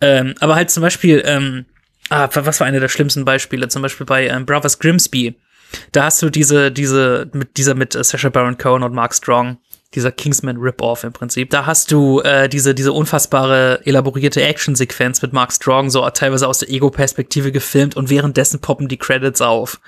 [0.00, 1.64] Ähm, aber halt zum Beispiel, ähm,
[2.10, 3.68] ah, was war eine der schlimmsten Beispiele?
[3.68, 5.36] Zum Beispiel bei ähm, Brothers Grimsby.
[5.92, 9.58] Da hast du diese, diese, mit dieser mit äh, Sacha Baron Cohen und Mark Strong,
[9.94, 11.50] dieser Kingsman Rip-Off im Prinzip.
[11.50, 16.58] Da hast du äh, diese, diese unfassbare elaborierte Action-Sequenz mit Mark Strong, so teilweise aus
[16.58, 19.80] der Ego-Perspektive gefilmt und währenddessen poppen die Credits auf.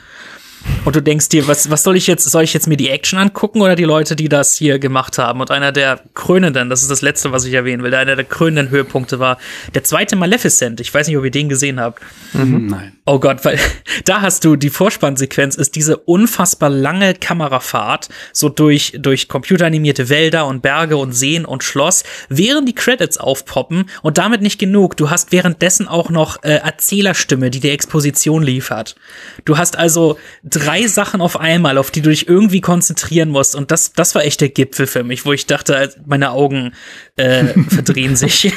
[0.85, 3.19] Und du denkst dir, was, was soll ich jetzt, soll ich jetzt mir die Action
[3.19, 5.41] angucken oder die Leute, die das hier gemacht haben?
[5.41, 8.71] Und einer der krönenden, das ist das letzte, was ich erwähnen will, einer der krönenden
[8.71, 9.39] Höhepunkte war
[9.75, 10.81] der zweite Maleficent.
[10.81, 12.03] Ich weiß nicht, ob ihr den gesehen habt.
[12.33, 12.69] Mhm.
[12.69, 12.93] Nein.
[13.05, 13.59] Oh Gott, weil
[14.05, 20.47] da hast du die Vorspannsequenz ist diese unfassbar lange Kamerafahrt so durch durch computeranimierte Wälder
[20.47, 24.97] und Berge und Seen und Schloss, während die Credits aufpoppen und damit nicht genug.
[24.97, 28.97] Du hast währenddessen auch noch äh, Erzählerstimme, die die Exposition liefert.
[29.45, 30.19] Du hast also
[30.59, 34.25] drei Sachen auf einmal, auf die du dich irgendwie konzentrieren musst und das das war
[34.25, 36.73] echt der Gipfel für mich, wo ich dachte, meine Augen
[37.17, 38.53] äh, verdrehen sich.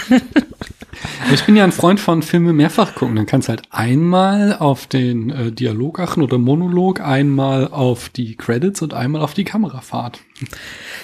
[1.34, 3.16] Ich bin ja ein Freund von Filme mehrfach gucken.
[3.16, 8.36] Dann kannst du halt einmal auf den äh, Dialog achten oder Monolog, einmal auf die
[8.36, 10.20] Credits und einmal auf die Kamerafahrt.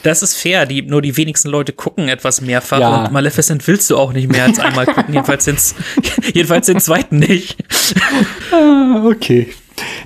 [0.03, 3.05] Das ist fair, die, nur die wenigsten Leute gucken etwas mehrfach Ja.
[3.05, 5.57] und Maleficent willst du auch nicht mehr als einmal gucken, jedenfalls den,
[6.33, 7.57] jedenfalls den zweiten nicht.
[8.51, 9.47] Ah, okay.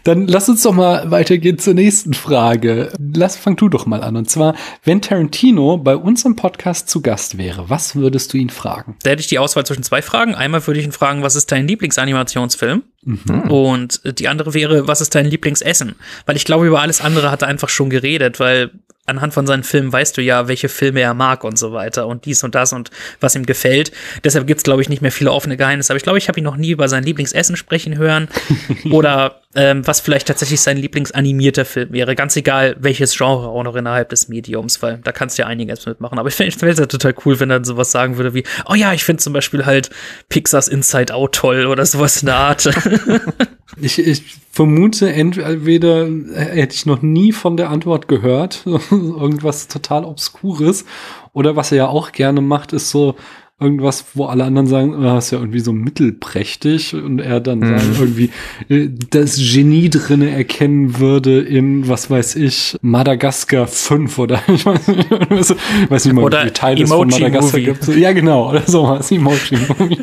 [0.04, 2.92] Dann lass uns doch mal weitergehen zur nächsten Frage.
[3.14, 4.16] Lass, fang du doch mal an.
[4.16, 8.50] Und zwar, wenn Tarantino bei uns im Podcast zu Gast wäre, was würdest du ihn
[8.50, 8.96] fragen?
[9.04, 10.36] Da hätte ich die Auswahl zwischen zwei Fragen.
[10.36, 12.84] Einmal würde ich ihn fragen, was ist dein Lieblingsanimationsfilm?
[13.04, 15.96] Und die andere wäre, was ist dein Lieblingsessen?
[16.26, 18.72] Weil ich glaube, über alles andere hat er einfach schon geredet, weil
[19.08, 22.26] anhand von seinen Filmen weißt du ja, welche Filme er mag und so weiter und
[22.26, 23.92] dies und das und was ihm gefällt.
[24.24, 25.92] Deshalb gibt's glaube ich, nicht mehr viele offene Geheimnisse.
[25.92, 28.28] Aber ich glaube, ich habe ihn noch nie über sein Lieblingsessen sprechen hören
[28.92, 32.16] oder ähm, was vielleicht tatsächlich sein Lieblingsanimierter Film wäre.
[32.16, 35.86] Ganz egal, welches Genre auch noch innerhalb des Mediums, weil da kannst du ja einiges
[35.86, 36.20] mitmachen.
[36.20, 38.76] Aber ich finde es ja total cool, wenn er dann sowas sagen würde wie, oh
[38.76, 39.90] ja, ich finde zum Beispiel halt
[40.30, 42.62] Pixars Inside Out toll oder sowas in der Art.
[43.80, 50.84] Ich, ich vermute, entweder hätte ich noch nie von der Antwort gehört, irgendwas total Obskures,
[51.32, 53.16] oder was er ja auch gerne macht, ist so
[53.62, 57.96] irgendwas, wo alle anderen sagen, ah, ist ja irgendwie so mittelprächtig und er dann sagen,
[58.00, 58.32] irgendwie
[58.70, 64.88] äh, das Genie drinne erkennen würde in, was weiß ich, Madagaskar 5 oder ich weiß
[64.88, 67.74] nicht, ich weiß nicht mal, Oder wie viele Teile es von Emoji Madagaskar Movie.
[67.74, 67.88] gibt.
[68.00, 70.00] Ja, genau, oder sowas, Emoji-Movie.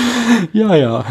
[0.52, 1.04] ja, ja.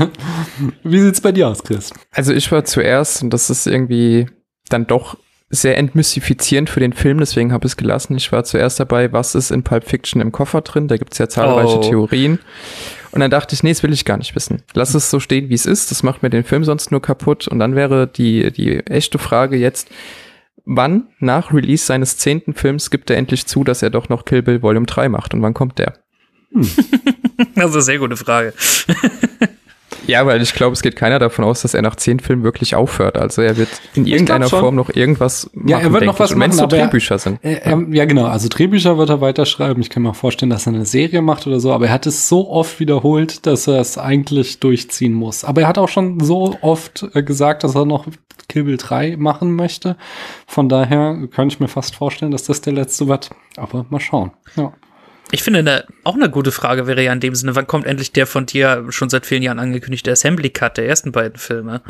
[0.83, 1.91] Wie sieht's bei dir aus, Chris?
[2.11, 4.27] Also ich war zuerst, und das ist irgendwie
[4.69, 5.17] dann doch
[5.49, 8.15] sehr entmystifizierend für den Film, deswegen habe ich es gelassen.
[8.15, 10.87] Ich war zuerst dabei, was ist in Pulp Fiction im Koffer drin?
[10.87, 11.81] Da gibt's ja zahlreiche Oh.
[11.81, 12.39] Theorien.
[13.11, 14.63] Und dann dachte ich, nee, das will ich gar nicht wissen.
[14.73, 15.91] Lass es so stehen, wie es ist.
[15.91, 17.49] Das macht mir den Film sonst nur kaputt.
[17.49, 19.89] Und dann wäre die, die echte Frage jetzt,
[20.63, 24.41] wann nach Release seines zehnten Films gibt er endlich zu, dass er doch noch Kill
[24.41, 25.33] Bill Volume 3 macht?
[25.33, 25.95] Und wann kommt der?
[27.55, 28.53] das ist eine sehr gute Frage.
[30.07, 32.75] Ja, weil ich glaube, es geht keiner davon aus, dass er nach zehn Filmen wirklich
[32.75, 33.17] aufhört.
[33.17, 34.49] Also er wird in irgendeiner.
[34.49, 36.35] Form noch irgendwas machen, Ja, er wird noch was ich.
[36.35, 37.39] Und wenn's machen, so aber er- Drehbücher sind.
[37.43, 38.25] Er, er, ja, genau.
[38.25, 39.81] Also Drehbücher wird er weiterschreiben.
[39.81, 41.71] Ich kann mir auch vorstellen, dass er eine Serie macht oder so.
[41.71, 45.43] Aber er hat es so oft wiederholt, dass er es eigentlich durchziehen muss.
[45.45, 48.07] Aber er hat auch schon so oft äh, gesagt, dass er noch
[48.49, 49.97] Kill Bill 3 machen möchte.
[50.47, 53.29] Von daher kann ich mir fast vorstellen, dass das der letzte wird.
[53.55, 54.31] Aber mal schauen.
[54.55, 54.73] Ja.
[55.31, 58.11] Ich finde, eine, auch eine gute Frage wäre ja in dem Sinne, wann kommt endlich
[58.11, 61.81] der von dir schon seit vielen Jahren angekündigte Assembly Cut der ersten beiden Filme?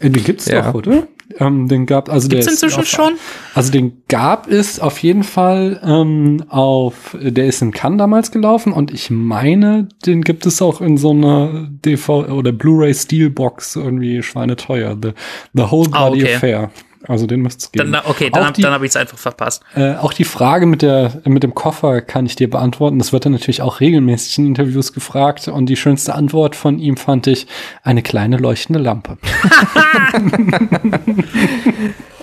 [0.00, 0.62] Äh, Den gibt's Ja.
[0.62, 1.06] doch, oder?
[1.38, 3.18] Ähm, den gab also Gibt's der ist inzwischen auf, schon?
[3.54, 8.72] Also den gab es auf jeden Fall ähm, auf, der ist in Cannes damals gelaufen
[8.72, 14.22] und ich meine, den gibt es auch in so einer DV oder Blu-ray Steelbox irgendwie
[14.22, 14.96] schweineteuer.
[15.02, 15.12] The,
[15.54, 16.34] the Whole Ah, Body okay.
[16.36, 16.70] Affair.
[17.06, 17.92] Also den müsste es geben.
[17.92, 19.62] Dann, okay, dann, hab- die- dann habe ich es einfach verpasst.
[19.76, 22.98] Äh, auch die Frage mit der mit dem Koffer kann ich dir beantworten.
[22.98, 26.96] Das wird er natürlich auch regelmäßig in Interviews gefragt und die schönste Antwort von ihm
[26.96, 27.46] fand ich
[27.82, 29.18] eine kleine leuchtende Lampe.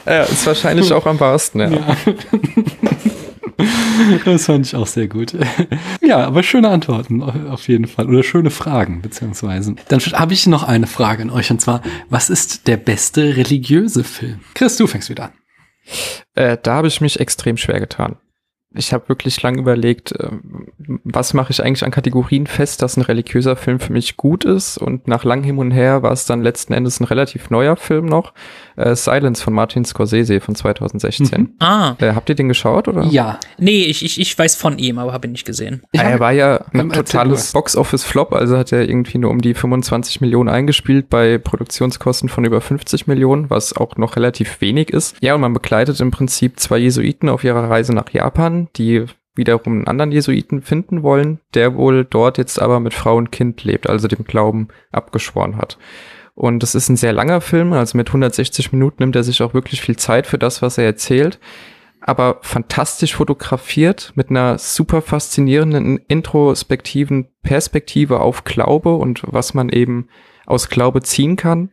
[0.04, 1.96] Ja, ist wahrscheinlich auch am wahrsten, ja.
[4.26, 5.36] Das fand ich auch sehr gut.
[6.04, 8.10] Ja, aber schöne Antworten auf jeden Fall.
[8.10, 9.76] Oder schöne Fragen, beziehungsweise.
[9.88, 14.04] Dann habe ich noch eine Frage an euch, und zwar, was ist der beste religiöse
[14.04, 14.42] Film?
[14.54, 15.32] Chris, du fängst wieder an.
[16.36, 18.18] Äh, da habe ich mich extrem schwer getan.
[18.74, 20.30] ich habe wirklich lang überlegt, äh,
[21.04, 24.78] was mache ich eigentlich an Kategorien fest, dass ein religiöser Film für mich gut ist.
[24.78, 28.06] Und nach lang hin und her war es dann letzten Endes ein relativ neuer Film
[28.06, 28.34] noch.
[28.76, 31.42] Äh, Silence von Martin Scorsese von 2016.
[31.42, 31.50] Mhm.
[31.60, 31.96] Ah.
[32.00, 33.04] Äh, habt ihr den geschaut, oder?
[33.06, 33.40] Ja.
[33.58, 35.84] Nee, ich, ich, ich weiß von ihm, aber habe ihn nicht gesehen.
[35.94, 40.22] Ja, er war ja ein totales Box-Office-Flop, also hat er irgendwie nur um die 25
[40.22, 45.16] Millionen eingespielt bei Produktionskosten von über 50 Millionen, was auch noch relativ wenig ist.
[45.22, 49.06] Ja, und man begleitet im Prinzip zwei Jesuiten auf ihrer Reise nach Japan, die
[49.36, 53.64] wiederum einen anderen Jesuiten finden wollen, der wohl dort jetzt aber mit Frau und Kind
[53.64, 55.78] lebt, also dem Glauben abgeschworen hat.
[56.36, 59.54] Und es ist ein sehr langer Film, also mit 160 Minuten nimmt er sich auch
[59.54, 61.40] wirklich viel Zeit für das, was er erzählt,
[62.00, 70.08] aber fantastisch fotografiert mit einer super faszinierenden introspektiven Perspektive auf Glaube und was man eben
[70.46, 71.72] aus Glaube ziehen kann.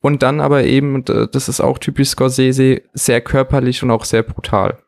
[0.00, 4.78] Und dann aber eben, das ist auch typisch Scorsese, sehr körperlich und auch sehr brutal.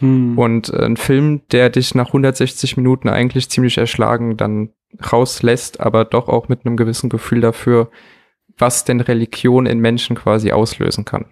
[0.00, 0.36] Hm.
[0.36, 4.70] Und ein Film, der dich nach 160 Minuten eigentlich ziemlich erschlagen dann
[5.12, 7.90] rauslässt, aber doch auch mit einem gewissen Gefühl dafür,
[8.58, 11.26] was denn Religion in Menschen quasi auslösen kann.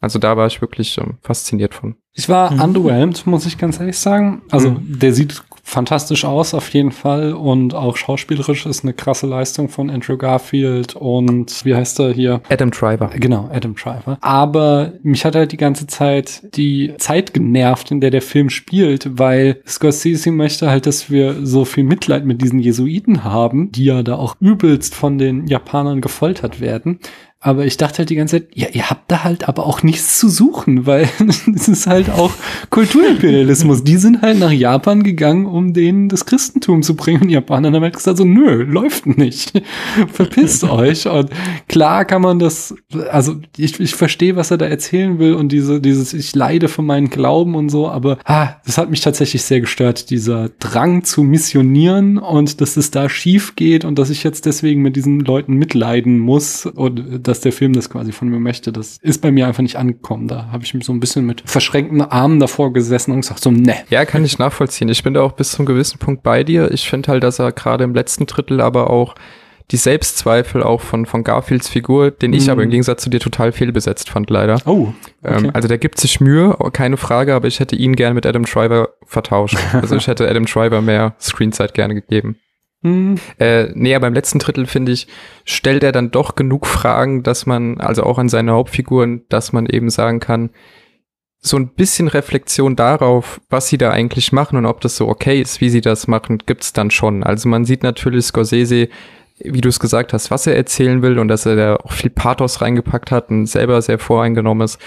[0.00, 1.96] Also da war ich wirklich ähm, fasziniert von.
[2.12, 2.60] Ich war mhm.
[2.60, 4.42] underwhelmed, muss ich ganz ehrlich sagen.
[4.50, 4.98] Also mhm.
[4.98, 9.90] der sieht fantastisch aus auf jeden Fall und auch schauspielerisch ist eine krasse Leistung von
[9.90, 12.40] Andrew Garfield und wie heißt er hier?
[12.48, 13.10] Adam Driver.
[13.14, 14.16] Genau, Adam Driver.
[14.22, 19.18] Aber mich hat halt die ganze Zeit die Zeit genervt, in der der Film spielt,
[19.18, 24.02] weil Scorsese möchte halt, dass wir so viel Mitleid mit diesen Jesuiten haben, die ja
[24.02, 26.98] da auch übelst von den Japanern gefoltert werden.
[27.40, 30.18] Aber ich dachte halt die ganze Zeit, ja, ihr habt da halt aber auch nichts
[30.18, 31.08] zu suchen, weil
[31.54, 32.32] es ist halt auch
[32.70, 33.84] Kulturimperialismus.
[33.84, 37.22] Die sind halt nach Japan gegangen, um denen das Christentum zu bringen.
[37.22, 39.52] Und Japaner haben halt gesagt so, nö, läuft nicht.
[40.12, 41.06] Verpisst euch.
[41.06, 41.30] Und
[41.68, 42.74] klar kann man das,
[43.08, 46.82] also ich, ich verstehe, was er da erzählen will und diese, dieses, ich leide für
[46.82, 51.22] meinen Glauben und so, aber ah, das hat mich tatsächlich sehr gestört, dieser Drang zu
[51.22, 55.54] missionieren und dass es da schief geht und dass ich jetzt deswegen mit diesen Leuten
[55.54, 58.72] mitleiden muss und dass der Film das quasi von mir möchte.
[58.72, 60.28] Das ist bei mir einfach nicht angekommen.
[60.28, 63.74] Da habe ich so ein bisschen mit verschränkten Armen davor gesessen und gesagt so, ne.
[63.90, 64.88] Ja, kann ich nachvollziehen.
[64.88, 66.70] Ich bin da auch bis zum gewissen Punkt bei dir.
[66.72, 69.14] Ich finde halt, dass er gerade im letzten Drittel aber auch
[69.70, 72.50] die Selbstzweifel auch von, von Garfields Figur, den ich mm.
[72.50, 74.60] aber im Gegensatz zu dir total fehlbesetzt fand, leider.
[74.64, 74.94] Oh.
[75.22, 75.44] Ähm, okay.
[75.44, 78.44] Ähm, also der gibt sich Mühe, keine Frage, aber ich hätte ihn gern mit Adam
[78.44, 79.58] Driver vertauscht.
[79.72, 82.38] Also ich hätte Adam Driver mehr Screenzeit gerne gegeben.
[82.82, 83.16] Hm.
[83.38, 85.08] Äh, nee, aber letzten Drittel, finde ich,
[85.44, 89.66] stellt er dann doch genug Fragen, dass man, also auch an seine Hauptfiguren, dass man
[89.66, 90.50] eben sagen kann,
[91.40, 95.40] so ein bisschen Reflexion darauf, was sie da eigentlich machen und ob das so okay
[95.40, 97.22] ist, wie sie das machen, gibt's dann schon.
[97.22, 98.88] Also man sieht natürlich Scorsese,
[99.38, 102.10] wie du es gesagt hast, was er erzählen will und dass er da auch viel
[102.10, 104.80] Pathos reingepackt hat und selber sehr voreingenommen ist.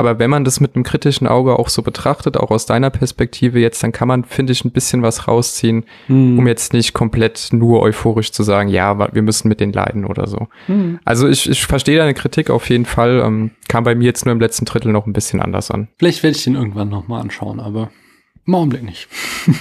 [0.00, 3.60] Aber wenn man das mit einem kritischen Auge auch so betrachtet, auch aus deiner Perspektive
[3.60, 6.38] jetzt, dann kann man, finde ich, ein bisschen was rausziehen, mhm.
[6.38, 10.26] um jetzt nicht komplett nur euphorisch zu sagen, ja, wir müssen mit denen leiden oder
[10.26, 10.48] so.
[10.68, 11.00] Mhm.
[11.04, 14.32] Also ich, ich verstehe deine Kritik auf jeden Fall, ähm, kam bei mir jetzt nur
[14.32, 15.88] im letzten Drittel noch ein bisschen anders an.
[15.98, 17.90] Vielleicht werde ich den irgendwann nochmal anschauen, aber
[18.46, 19.06] im Augenblick nicht.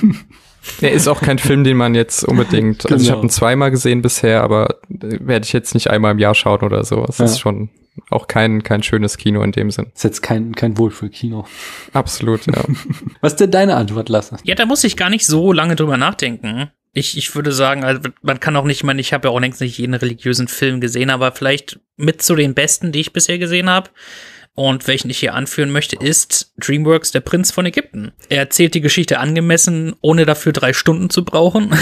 [0.81, 2.85] Er ist auch kein Film, den man jetzt unbedingt.
[2.91, 3.27] Also ich habe genau.
[3.27, 6.83] ihn zweimal gesehen bisher, aber äh, werde ich jetzt nicht einmal im Jahr schauen oder
[6.83, 7.05] so.
[7.07, 7.25] Es ja.
[7.25, 7.69] ist schon
[8.09, 9.87] auch kein, kein schönes Kino in dem Sinn.
[9.93, 11.45] Ist jetzt kein, kein Wohlfühlkino.
[11.93, 12.63] Absolut, ja.
[13.21, 14.37] Was ist denn deine Antwort, Lasse?
[14.43, 16.71] Ja, da muss ich gar nicht so lange drüber nachdenken.
[16.93, 19.39] Ich, ich würde sagen, also man kann auch nicht, ich meine, ich habe ja auch
[19.39, 23.37] längst nicht jeden religiösen Film gesehen, aber vielleicht mit zu den besten, die ich bisher
[23.37, 23.89] gesehen habe.
[24.55, 28.11] Und welchen ich hier anführen möchte, ist DreamWorks Der Prinz von Ägypten.
[28.27, 31.73] Er erzählt die Geschichte angemessen, ohne dafür drei Stunden zu brauchen.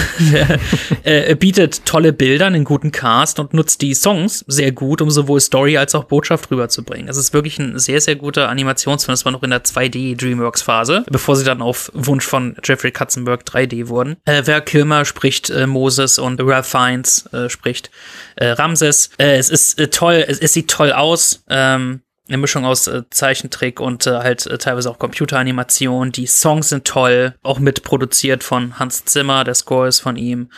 [1.03, 5.39] er, bietet tolle Bilder, einen guten Cast und nutzt die Songs sehr gut, um sowohl
[5.39, 7.09] Story als auch Botschaft rüberzubringen.
[7.09, 9.13] Es ist wirklich ein sehr, sehr guter Animationsfilm.
[9.13, 12.91] Das war noch in der 2D DreamWorks Phase, bevor sie dann auf Wunsch von Jeffrey
[12.91, 14.17] Katzenberg 3D wurden.
[14.25, 17.89] Äh, Wer Kilmer spricht äh, Moses und Ralph Fiennes äh, spricht
[18.35, 19.09] äh, Ramses.
[19.17, 21.43] Äh, es ist äh, toll, es, es, sieht toll aus.
[21.49, 26.11] Ähm, eine Mischung aus äh, Zeichentrick und äh, halt äh, teilweise auch Computeranimation.
[26.11, 30.49] Die Songs sind toll, auch mitproduziert von Hans Zimmer, der Score ist von ihm.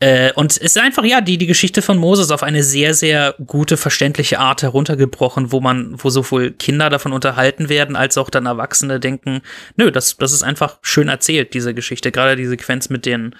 [0.00, 3.34] Äh, und es ist einfach, ja, die, die Geschichte von Moses auf eine sehr, sehr
[3.44, 8.46] gute, verständliche Art heruntergebrochen, wo man, wo sowohl Kinder davon unterhalten werden, als auch dann
[8.46, 9.42] Erwachsene denken,
[9.76, 12.12] nö, das, das ist einfach schön erzählt, diese Geschichte.
[12.12, 13.34] Gerade die Sequenz mit den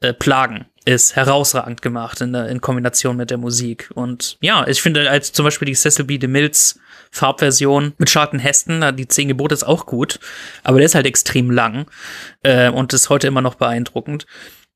[0.00, 3.90] äh, Plagen ist herausragend gemacht in, in Kombination mit der Musik.
[3.94, 6.16] Und ja, ich finde, als zum Beispiel die Cecil B.
[6.16, 6.78] DeMills
[7.10, 10.20] Farbversion mit Charlton Heston, die Zehn Gebote ist auch gut,
[10.62, 11.86] aber der ist halt extrem lang
[12.42, 14.26] äh, und ist heute immer noch beeindruckend.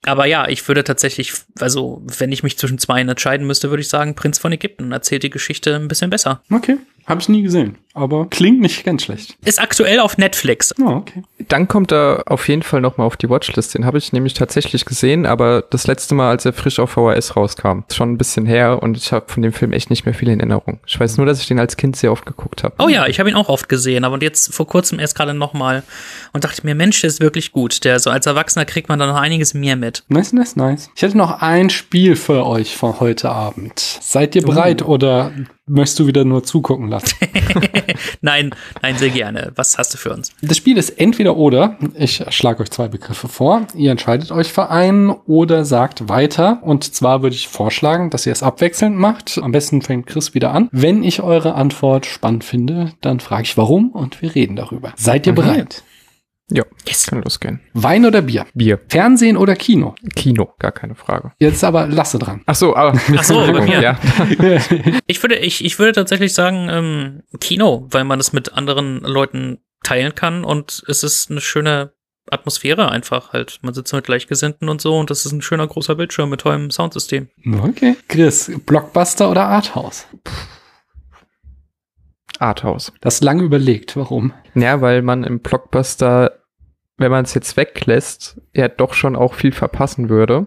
[0.06, 3.88] Aber ja, ich würde tatsächlich, also wenn ich mich zwischen zwei entscheiden müsste, würde ich
[3.88, 6.42] sagen, Prinz von Ägypten erzählt die Geschichte ein bisschen besser.
[6.50, 7.76] Okay, habe ich nie gesehen.
[8.00, 9.36] Aber klingt nicht ganz schlecht.
[9.44, 10.74] Ist aktuell auf Netflix.
[10.80, 11.22] Oh, okay.
[11.48, 13.74] Dann kommt er auf jeden Fall nochmal auf die Watchlist.
[13.74, 17.36] Den habe ich nämlich tatsächlich gesehen, aber das letzte Mal, als er frisch auf VHS
[17.36, 17.80] rauskam.
[17.92, 20.40] Schon ein bisschen her und ich habe von dem Film echt nicht mehr viel in
[20.40, 20.80] Erinnerung.
[20.86, 22.74] Ich weiß nur, dass ich den als Kind sehr oft geguckt habe.
[22.78, 25.82] Oh ja, ich habe ihn auch oft gesehen, aber jetzt vor kurzem erst gerade nochmal
[26.32, 27.84] und dachte mir, Mensch, der ist wirklich gut.
[27.84, 30.04] Der so als Erwachsener kriegt man da noch einiges mehr mit.
[30.08, 30.90] Nice, nice, nice.
[30.94, 33.78] Ich hätte noch ein Spiel für euch von heute Abend.
[34.00, 35.32] Seid ihr bereit oder
[35.66, 37.16] möchtest du wieder nur zugucken lassen?
[38.20, 39.52] nein, nein, sehr gerne.
[39.56, 40.32] Was hast du für uns?
[40.42, 41.76] Das Spiel ist entweder oder.
[41.94, 43.66] Ich schlage euch zwei Begriffe vor.
[43.74, 46.60] Ihr entscheidet euch für einen oder sagt weiter.
[46.62, 49.38] Und zwar würde ich vorschlagen, dass ihr es abwechselnd macht.
[49.42, 50.68] Am besten fängt Chris wieder an.
[50.72, 54.92] Wenn ich eure Antwort spannend finde, dann frage ich warum und wir reden darüber.
[54.96, 55.36] Seid ihr Mhm.
[56.50, 57.06] Ja, Yes.
[57.06, 57.60] kann losgehen.
[57.74, 58.46] Wein oder Bier?
[58.54, 58.80] Bier.
[58.88, 59.94] Fernsehen oder Kino?
[60.16, 61.32] Kino, gar keine Frage.
[61.38, 62.42] Jetzt aber Lasse dran.
[62.46, 63.80] Ach so, aber Ach so, bei mir.
[63.80, 63.98] ja.
[65.06, 69.58] Ich würde, ich, ich würde tatsächlich sagen, ähm, Kino, weil man es mit anderen Leuten
[69.82, 71.92] teilen kann und es ist eine schöne
[72.30, 73.58] Atmosphäre einfach halt.
[73.62, 76.70] Man sitzt mit Gleichgesinnten und so und das ist ein schöner großer Bildschirm mit tollem
[76.70, 77.28] Soundsystem.
[77.62, 77.96] Okay.
[78.08, 80.06] Chris, Blockbuster oder Arthouse?
[82.38, 82.92] Arthouse.
[83.00, 83.96] Das ist lange überlegt.
[83.96, 84.32] Warum?
[84.54, 86.39] Ja, weil man im Blockbuster,
[87.00, 90.46] wenn man es jetzt weglässt, ja doch schon auch viel verpassen würde.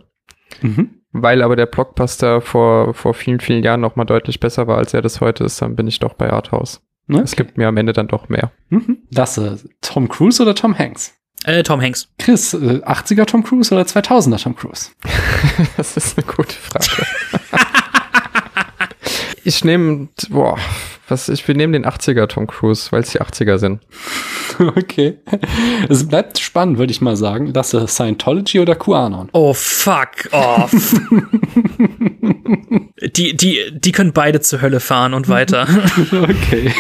[0.62, 1.02] Mhm.
[1.12, 4.94] Weil aber der Blockbuster vor, vor vielen, vielen Jahren noch mal deutlich besser war, als
[4.94, 6.82] er das heute ist, dann bin ich doch bei Arthouse.
[7.08, 7.22] Ne?
[7.22, 8.52] Es gibt mir am Ende dann doch mehr.
[8.70, 9.00] Mhm.
[9.10, 11.14] Lasse, Tom Cruise oder Tom Hanks?
[11.44, 12.08] Äh, Tom Hanks.
[12.20, 14.92] Chris, äh, 80er Tom Cruise oder 2000er Tom Cruise?
[15.78, 17.08] Das ist eine gute Frage.
[19.44, 20.58] ich nehme, boah,
[21.10, 23.82] was, ich, wir nehmen den 80er Tom Cruise, weil es die 80er sind.
[24.76, 25.20] Okay.
[25.90, 27.54] Es bleibt spannend, würde ich mal sagen.
[27.54, 29.30] Lasse, Scientology oder QAnon?
[29.34, 30.72] Oh, fuck off.
[33.16, 35.68] die, die, die können beide zur Hölle fahren und weiter.
[36.14, 36.72] Okay.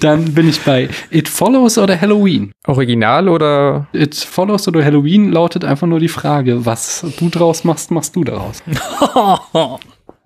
[0.00, 2.52] Dann bin ich bei It Follows oder Halloween.
[2.66, 7.90] Original oder It Follows oder Halloween lautet einfach nur die Frage, was du draus machst,
[7.90, 8.62] machst du daraus.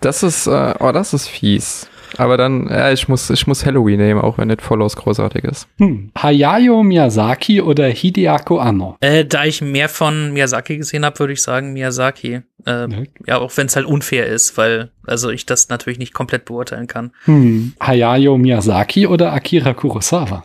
[0.01, 1.89] das ist, äh, oh, das ist fies.
[2.19, 5.69] Aber dann, ja, ich muss, ich muss Halloween nehmen, auch wenn It Follows großartig ist.
[5.79, 6.11] Hm.
[6.17, 8.97] Hayao Miyazaki oder Hideako Anno?
[9.01, 12.43] äh, da ich mehr von Miyazaki gesehen habe, würde ich sagen Miyazaki.
[12.65, 13.09] Äh, Okay.
[13.27, 16.87] ja, auch wenn es halt unfair ist, weil also ich das natürlich nicht komplett beurteilen
[16.89, 17.13] kann.
[17.27, 17.75] Hm.
[17.81, 20.45] Hayao Miyazaki oder Akira Kurosawa?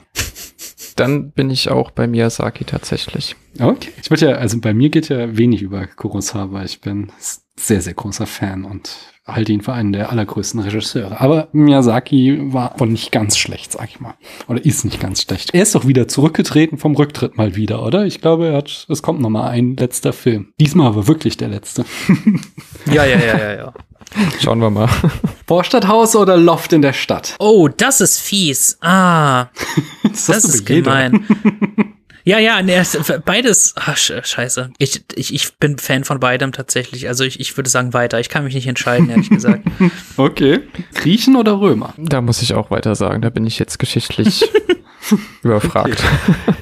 [0.96, 3.36] Dann bin ich auch bei Miyazaki tatsächlich.
[3.60, 3.90] Okay.
[4.04, 6.64] Ich würde ja, also bei mir geht ja wenig über Kurosawa.
[6.64, 7.12] Ich bin
[7.56, 11.22] sehr, sehr großer Fan und halte ihn für einen der allergrößten Regisseure.
[11.22, 14.16] Aber Miyazaki war wohl nicht ganz schlecht, sag ich mal.
[14.48, 15.54] Oder ist nicht ganz schlecht.
[15.54, 18.06] Er ist doch wieder zurückgetreten vom Rücktritt mal wieder, oder?
[18.06, 20.54] Ich glaube, er hat, es kommt noch mal ein letzter Film.
[20.60, 21.86] Diesmal aber wirklich der letzte.
[22.92, 23.74] Ja, ja, ja, ja, ja.
[24.40, 24.90] Schauen wir mal.
[25.48, 27.36] Vorstadthaus oder Loft in der Stadt?
[27.40, 28.78] Oh, das ist fies.
[28.82, 29.50] Ah,
[30.04, 31.26] Das, das ist gemein.
[32.24, 33.74] Ja, ja, nee, es- beides.
[33.78, 34.72] Ach, sch- scheiße.
[34.78, 37.08] Ich, ich, ich bin Fan von beidem tatsächlich.
[37.08, 38.20] Also ich, ich würde sagen weiter.
[38.20, 39.64] Ich kann mich nicht entscheiden, ehrlich gesagt.
[40.18, 40.60] Okay.
[40.94, 41.94] Griechen oder Römer?
[41.98, 44.44] Da muss ich auch weiter sagen, da bin ich jetzt geschichtlich
[45.44, 46.04] überfragt.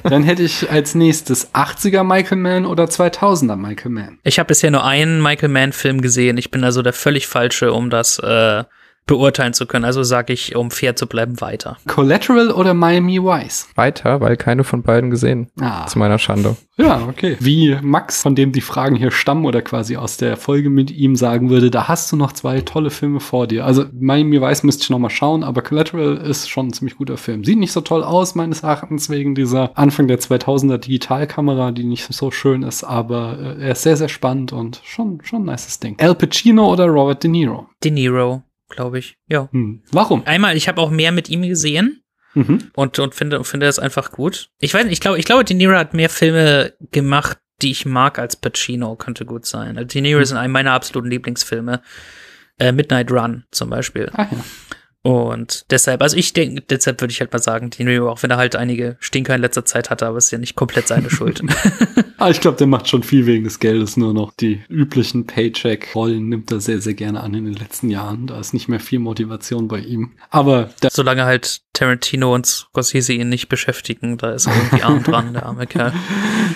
[0.04, 4.18] Dann hätte ich als nächstes 80er Michael Mann oder 2000er Michael Mann.
[4.22, 6.38] Ich habe bisher nur einen Michael Mann-Film gesehen.
[6.38, 8.64] Ich bin also der völlig falsche, um das äh,
[9.06, 9.84] beurteilen zu können.
[9.84, 11.78] Also sage ich, um fair zu bleiben, weiter.
[11.88, 13.68] Collateral oder Miami Vice?
[13.74, 15.48] Weiter, weil keine von beiden gesehen.
[15.60, 16.56] Ah, Zu meiner Schande.
[16.76, 17.36] ja, okay.
[17.40, 21.16] Wie Max, von dem die Fragen hier stammen oder quasi aus der Folge mit ihm
[21.16, 23.64] sagen würde, da hast du noch zwei tolle Filme vor dir.
[23.66, 27.16] Also Miami Vice müsste ich noch mal schauen, aber Collateral ist schon ein ziemlich guter
[27.16, 27.44] Film.
[27.44, 32.06] Sieht nicht so toll aus, meines Erachtens, wegen dieser Anfang der 2000er Digitalkamera, die nicht
[32.12, 35.80] so schön ist, aber äh, er ist sehr, sehr spannend und schon, schon ein nices
[35.80, 35.96] Ding.
[36.00, 37.66] Al Pacino oder Robert De Niro?
[37.82, 39.18] De Niro, glaube ich.
[39.28, 39.48] Ja.
[39.52, 39.82] Hm.
[39.92, 40.22] Warum?
[40.26, 42.02] Einmal, ich habe auch mehr mit ihm gesehen.
[42.34, 42.70] Mhm.
[42.74, 44.50] und, und finde, finde es einfach gut.
[44.60, 47.86] Ich weiß nicht, ich glaube, ich glaube, De Niro hat mehr Filme gemacht, die ich
[47.86, 49.76] mag als Pacino, könnte gut sein.
[49.76, 51.82] Also De Niro ist in einem meiner absoluten Lieblingsfilme.
[52.58, 54.10] Äh, Midnight Run zum Beispiel.
[54.12, 54.44] Ah ja.
[55.02, 58.30] Und deshalb, also ich denke, deshalb würde ich halt mal sagen, De Niro, auch wenn
[58.30, 61.08] er halt einige Stinker in letzter Zeit hatte, aber es ist ja nicht komplett seine
[61.10, 61.42] Schuld.
[62.18, 64.34] Ah, ich glaube, der macht schon viel wegen des Geldes nur noch.
[64.34, 68.26] Die üblichen Paycheck-Rollen nimmt er sehr, sehr gerne an in den letzten Jahren.
[68.26, 70.12] Da ist nicht mehr viel Motivation bei ihm.
[70.28, 75.32] Aber Solange halt Tarantino und Scorsese ihn nicht beschäftigen, da ist er irgendwie arm dran,
[75.32, 75.92] der arme Kerl.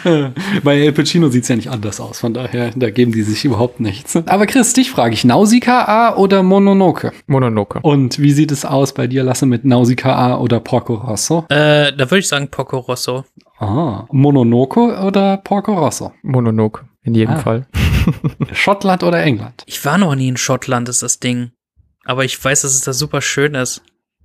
[0.63, 2.21] bei El Pacino sieht's ja nicht anders aus.
[2.21, 4.15] Von daher, da geben die sich überhaupt nichts.
[4.17, 7.13] Aber Chris, dich frage ich, Nausicaa oder Mononoke?
[7.27, 7.81] Mononoke.
[7.81, 11.47] Und wie sieht es aus bei dir, Lasse, mit Nausicaa oder Porco Rosso?
[11.49, 13.25] Äh, da würde ich sagen Poco Rosso.
[13.59, 16.13] Ah, Mononoke oder Porco Rosso?
[16.23, 16.85] Mononoke.
[17.03, 17.39] In jedem Ah.
[17.39, 17.67] Fall.
[18.53, 19.63] Schottland oder England?
[19.67, 21.53] Ich war noch nie in Schottland, ist das Ding.
[22.05, 23.81] Aber ich weiß, dass es da super schön ist.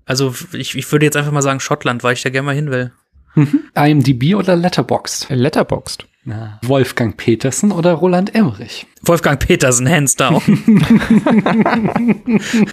[0.10, 2.72] Also ich, ich würde jetzt einfach mal sagen Schottland, weil ich da gerne mal hin
[2.72, 2.92] will.
[3.36, 3.66] Mhm.
[3.76, 5.28] IMDb oder Letterboxd?
[5.30, 6.08] Letterboxd.
[6.30, 8.86] Na, Wolfgang Petersen oder Roland Emmerich?
[9.02, 10.42] Wolfgang Petersen, hands down.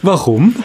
[0.02, 0.56] Warum?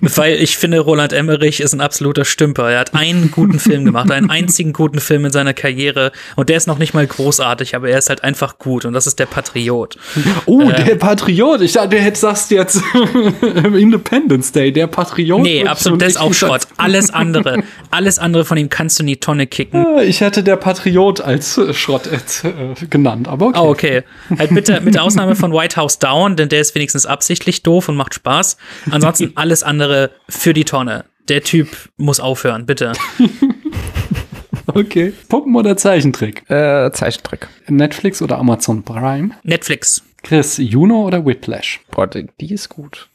[0.00, 2.70] Weil ich finde, Roland Emmerich ist ein absoluter Stümper.
[2.70, 6.12] Er hat einen guten Film gemacht, einen einzigen guten Film in seiner Karriere.
[6.36, 8.86] Und der ist noch nicht mal großartig, aber er ist halt einfach gut.
[8.86, 9.98] Und das ist der Patriot.
[10.46, 11.60] Oh, äh, der Patriot.
[11.60, 12.82] Ich dachte, der sagst jetzt
[13.42, 15.42] Independence Day, der Patriot.
[15.42, 16.62] Nee, absolut, der ist auch Schrott.
[16.78, 19.84] Alles andere, alles andere von ihm kannst du in die Tonne kicken.
[20.00, 22.06] Ich hätte der Patriot als Schrott
[22.44, 23.58] äh, genannt, aber okay.
[23.60, 24.02] Oh, okay.
[24.38, 27.88] Halt bitte mit der Ausnahme von White House Down, denn der ist wenigstens absichtlich doof
[27.88, 28.56] und macht Spaß.
[28.90, 31.04] Ansonsten alles andere für die Tonne.
[31.28, 32.92] Der Typ muss aufhören, bitte.
[34.66, 35.12] okay.
[35.28, 36.48] Puppen oder Zeichentrick?
[36.50, 37.48] Äh, Zeichentrick.
[37.68, 39.30] Netflix oder Amazon Prime?
[39.42, 40.02] Netflix.
[40.22, 41.80] Chris, Juno oder Whiplash?
[41.90, 43.08] Boah, die, die ist gut.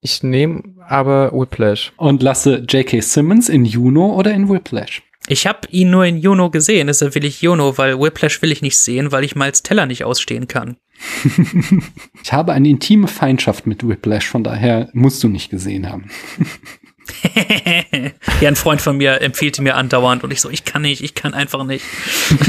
[0.00, 1.92] Ich nehme aber Whiplash.
[1.96, 3.00] Und lasse J.K.
[3.00, 5.02] Simmons in Juno oder in Whiplash?
[5.30, 8.62] Ich habe ihn nur in Juno gesehen, deshalb will ich Juno, weil Whiplash will ich
[8.62, 10.76] nicht sehen, weil ich Miles Teller nicht ausstehen kann.
[12.24, 16.10] ich habe eine intime Feindschaft mit Whiplash, von daher musst du nicht gesehen haben.
[18.40, 21.14] ja, ein Freund von mir empfehlte mir andauernd und ich so, ich kann nicht, ich
[21.14, 21.84] kann einfach nicht.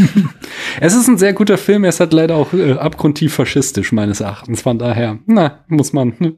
[0.79, 4.21] es ist ein sehr guter Film, er ist halt leider auch äh, abgrundtief faschistisch meines
[4.21, 4.63] Erachtens.
[4.63, 6.37] Von daher, na, muss man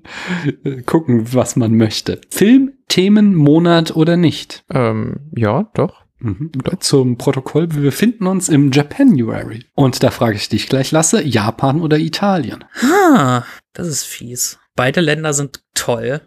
[0.66, 2.20] äh, gucken, was man möchte.
[2.30, 4.66] Film, Themen, Monat oder nicht?
[4.70, 6.03] Ähm, ja, doch.
[6.24, 6.52] Mhm.
[6.80, 9.66] Zum Protokoll, wir befinden uns im Japanuary.
[9.76, 12.64] Und da frage ich dich gleich, Lasse, Japan oder Italien?
[12.82, 13.44] Ah,
[13.74, 14.58] das ist fies.
[14.76, 16.22] Beide Länder sind toll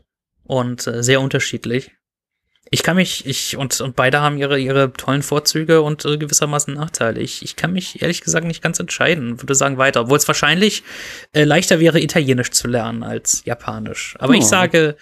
[0.44, 1.92] und äh, sehr unterschiedlich.
[2.70, 6.74] Ich kann mich, ich, und, und beide haben ihre, ihre tollen Vorzüge und äh, gewissermaßen
[6.74, 7.20] Nachteile.
[7.20, 10.82] Ich, ich kann mich ehrlich gesagt nicht ganz entscheiden, würde sagen weiter, obwohl es wahrscheinlich
[11.32, 14.16] äh, leichter wäre, Italienisch zu lernen als Japanisch.
[14.18, 14.36] Aber oh.
[14.36, 14.96] ich sage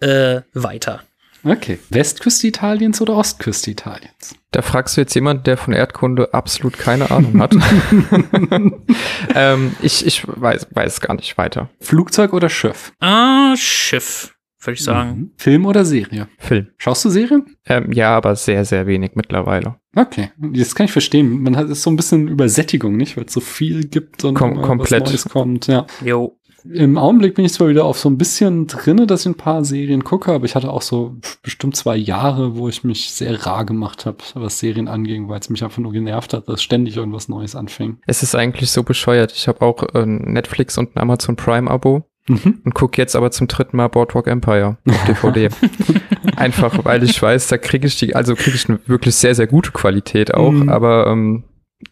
[0.00, 1.02] äh, weiter.
[1.44, 1.78] Okay.
[1.90, 4.34] Westküste Italiens oder Ostküste Italiens?
[4.50, 7.54] Da fragst du jetzt jemand, der von Erdkunde absolut keine Ahnung hat.
[9.34, 11.70] ähm, ich ich weiß, weiß gar nicht weiter.
[11.80, 12.92] Flugzeug oder Schiff?
[13.00, 15.10] Ah, Schiff, würde ich sagen.
[15.18, 15.30] Mhm.
[15.36, 16.28] Film oder Serie?
[16.38, 16.68] Film.
[16.78, 17.56] Schaust du Serien?
[17.66, 19.76] Ähm, ja, aber sehr, sehr wenig mittlerweile.
[19.96, 21.42] Okay, das kann ich verstehen.
[21.42, 23.16] Man hat ist so ein bisschen Übersättigung, nicht?
[23.16, 25.02] Weil es so viel gibt und Kom komplett.
[25.02, 25.66] was Neues kommt.
[25.66, 25.86] Ja.
[26.04, 26.38] Jo.
[26.70, 29.64] Im Augenblick bin ich zwar wieder auf so ein bisschen drinne, dass ich ein paar
[29.64, 33.66] Serien gucke, aber ich hatte auch so bestimmt zwei Jahre, wo ich mich sehr rar
[33.66, 37.28] gemacht habe, was Serien anging, weil es mich einfach nur genervt hat, dass ständig irgendwas
[37.28, 37.98] Neues anfing.
[38.06, 39.32] Es ist eigentlich so bescheuert.
[39.32, 42.04] Ich habe auch ein Netflix und ein Amazon Prime Abo.
[42.26, 42.62] Mhm.
[42.64, 45.50] Und gucke jetzt aber zum dritten Mal Boardwalk Empire auf DVD.
[46.36, 49.46] Einfach, weil ich weiß, da kriege ich die, also kriege ich eine wirklich sehr, sehr
[49.46, 50.70] gute Qualität auch, mhm.
[50.70, 51.44] aber ähm,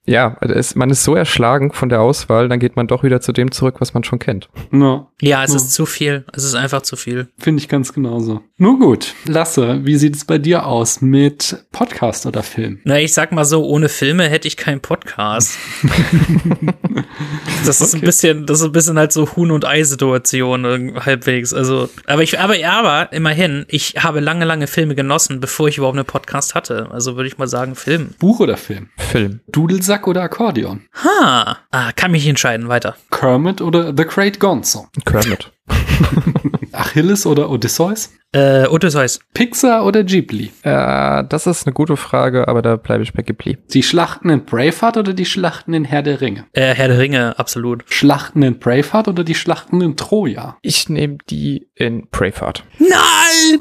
[0.04, 3.32] ja, es, man ist so erschlagen von der Auswahl, dann geht man doch wieder zu
[3.32, 4.48] dem zurück, was man schon kennt.
[4.72, 5.56] Ja, ja es ja.
[5.56, 6.24] ist zu viel.
[6.32, 7.28] Es ist einfach zu viel.
[7.38, 8.40] Finde ich ganz genauso.
[8.58, 9.14] Nur gut.
[9.26, 12.80] Lasse, wie sieht es bei dir aus mit Podcast oder Film?
[12.84, 15.56] Na, ich sag mal so, ohne Filme hätte ich keinen Podcast.
[17.66, 18.02] das ist okay.
[18.02, 21.52] ein bisschen, das ist ein bisschen halt so Huhn- und Ei-Situation halbwegs.
[21.52, 25.96] Also, aber ich, aber, aber immerhin, ich habe lange, lange Filme genossen, bevor ich überhaupt
[25.96, 26.88] einen Podcast hatte.
[26.90, 28.14] Also würde ich mal sagen, Film.
[28.18, 28.88] Buch oder Film?
[28.96, 29.40] Film.
[29.82, 30.82] Dudelsack oder Akkordeon?
[31.02, 32.94] Ha, ah, kann mich entscheiden, weiter.
[33.10, 34.86] Kermit oder The Great Gonzo?
[35.04, 35.50] Kermit.
[36.72, 38.10] Achilles oder Odysseus?
[38.30, 39.18] Äh, Odysseus.
[39.34, 40.52] Pixar oder Ghibli?
[40.62, 43.58] Äh, das ist eine gute Frage, aber da bleibe ich bei Ghibli.
[43.74, 46.46] Die Schlachten in Braveheart oder die Schlachten in Herr der Ringe?
[46.52, 47.82] Äh, Herr der Ringe, absolut.
[47.88, 50.58] Schlachten in Braveheart oder die Schlachten in Troja?
[50.62, 52.62] Ich nehme die in Braveheart.
[52.78, 53.60] Nein!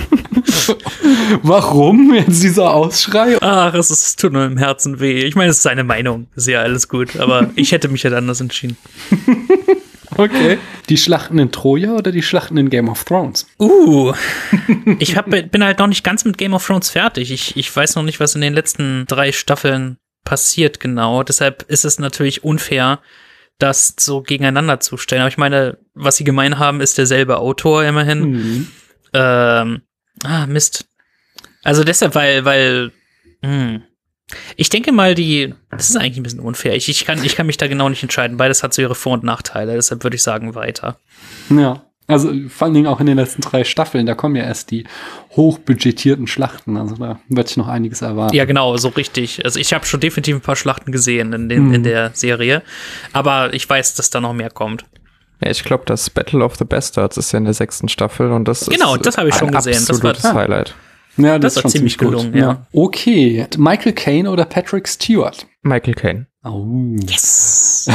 [1.42, 3.38] Warum jetzt dieser Ausschrei?
[3.40, 5.24] Ach, es, ist, es tut nur im Herzen weh.
[5.24, 6.28] Ich meine, es ist seine Meinung.
[6.34, 8.76] Ist ja alles gut, aber ich hätte mich ja anders entschieden.
[10.16, 10.58] Okay.
[10.88, 13.46] Die Schlachten in Troja oder die Schlachten in Game of Thrones?
[13.58, 14.12] Uh,
[14.98, 17.30] ich hab, bin halt noch nicht ganz mit Game of Thrones fertig.
[17.30, 21.22] Ich, ich weiß noch nicht, was in den letzten drei Staffeln passiert genau.
[21.22, 23.00] Deshalb ist es natürlich unfair,
[23.58, 25.22] das so gegeneinander zu stellen.
[25.22, 28.20] Aber ich meine, was sie gemein haben, ist derselbe Autor immerhin.
[28.20, 28.68] Mhm.
[29.14, 29.82] Ähm,
[30.24, 30.86] ah, Mist.
[31.62, 32.92] Also deshalb, weil, weil,
[33.42, 33.82] mh, hm.
[34.56, 36.76] Ich denke mal, die, das ist eigentlich ein bisschen unfair.
[36.76, 38.36] Ich, ich, kann, ich kann mich da genau nicht entscheiden.
[38.36, 39.74] Beides hat so ihre Vor- und Nachteile.
[39.74, 40.98] Deshalb würde ich sagen, weiter.
[41.48, 41.84] Ja.
[42.06, 44.84] Also vor allen Dingen auch in den letzten drei Staffeln, da kommen ja erst die
[45.30, 46.76] hochbudgetierten Schlachten.
[46.76, 48.34] Also da wird ich noch einiges erwarten.
[48.34, 49.44] Ja, genau, so richtig.
[49.44, 51.74] Also ich habe schon definitiv ein paar Schlachten gesehen in, den, mhm.
[51.74, 52.62] in der Serie.
[53.12, 54.84] Aber ich weiß, dass da noch mehr kommt.
[55.40, 58.46] Ja, ich glaube, das Battle of the Bastards ist ja in der sechsten Staffel und
[58.46, 59.84] das genau, ist das habe ich schon gesehen.
[59.86, 60.74] Das war das Highlight.
[61.24, 62.40] Ja, das, das war ziemlich gelungen, ja.
[62.40, 62.66] ja.
[62.72, 65.46] Okay, Michael Caine oder Patrick Stewart?
[65.62, 66.26] Michael Caine.
[66.44, 66.96] Oh.
[67.08, 67.88] Yes.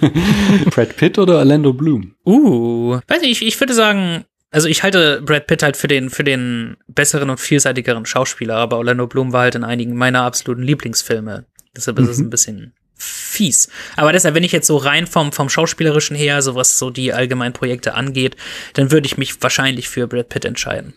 [0.70, 2.14] Brad Pitt oder Orlando Bloom?
[2.24, 6.10] Uh, weiß nicht, ich, ich würde sagen Also ich halte Brad Pitt halt für den,
[6.10, 10.62] für den besseren und vielseitigeren Schauspieler, aber Orlando Bloom war halt in einigen meiner absoluten
[10.62, 11.44] Lieblingsfilme.
[11.76, 12.26] Deshalb ist es Mhm.
[12.26, 13.68] ein bisschen fies.
[13.96, 17.12] Aber deshalb, wenn ich jetzt so rein vom, vom Schauspielerischen her, so was so die
[17.12, 18.36] allgemeinen Projekte angeht,
[18.74, 20.94] dann würde ich mich wahrscheinlich für Brad Pitt entscheiden.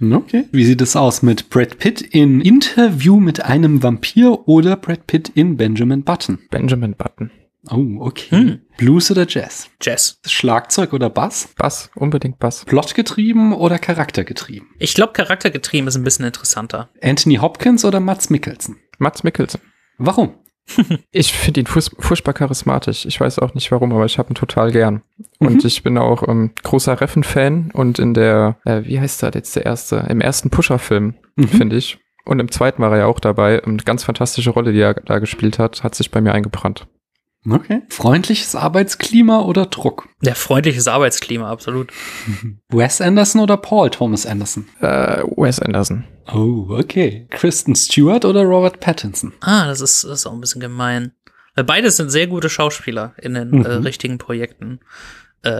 [0.00, 0.46] Okay.
[0.50, 5.28] Wie sieht es aus mit Brad Pitt in Interview mit einem Vampir oder Brad Pitt
[5.30, 6.38] in Benjamin Button?
[6.50, 7.30] Benjamin Button.
[7.68, 8.30] Oh, okay.
[8.30, 8.60] Hm.
[8.78, 9.68] Blues oder Jazz?
[9.82, 10.18] Jazz.
[10.26, 11.50] Schlagzeug oder Bass?
[11.56, 12.64] Bass, unbedingt Bass.
[12.64, 14.68] Plotgetrieben oder charaktergetrieben?
[14.78, 16.88] Ich glaube, charaktergetrieben ist ein bisschen interessanter.
[17.02, 18.78] Anthony Hopkins oder Mats Mikkelsen?
[18.98, 19.60] Mats Mikkelsen.
[19.98, 20.34] Warum?
[21.10, 23.04] Ich finde ihn furch- furchtbar charismatisch.
[23.06, 25.02] Ich weiß auch nicht warum, aber ich habe ihn total gern.
[25.38, 25.66] Und Mhm.
[25.66, 29.66] ich bin auch ähm, großer Reffen-Fan und in der, äh, wie heißt der jetzt der
[29.66, 30.06] erste?
[30.08, 31.48] Im ersten Pusher-Film, Mhm.
[31.48, 31.98] finde ich.
[32.24, 33.62] Und im zweiten war er ja auch dabei.
[33.64, 36.86] Eine ganz fantastische Rolle, die er da gespielt hat, hat sich bei mir eingebrannt.
[37.50, 37.80] Okay.
[37.88, 40.08] Freundliches Arbeitsklima oder Druck?
[40.20, 41.90] Der freundliches Arbeitsklima, absolut.
[42.68, 44.66] Wes Anderson oder Paul Thomas Anderson?
[44.80, 46.04] Äh, Wes Anderson.
[46.32, 47.26] Oh, okay.
[47.30, 49.32] Kristen Stewart oder Robert Pattinson?
[49.40, 51.12] Ah, das ist, das ist auch ein bisschen gemein.
[51.54, 53.64] Weil Beides sind sehr gute Schauspieler in den Mhm.
[53.66, 54.80] äh, richtigen Projekten.
[55.42, 55.50] Äh,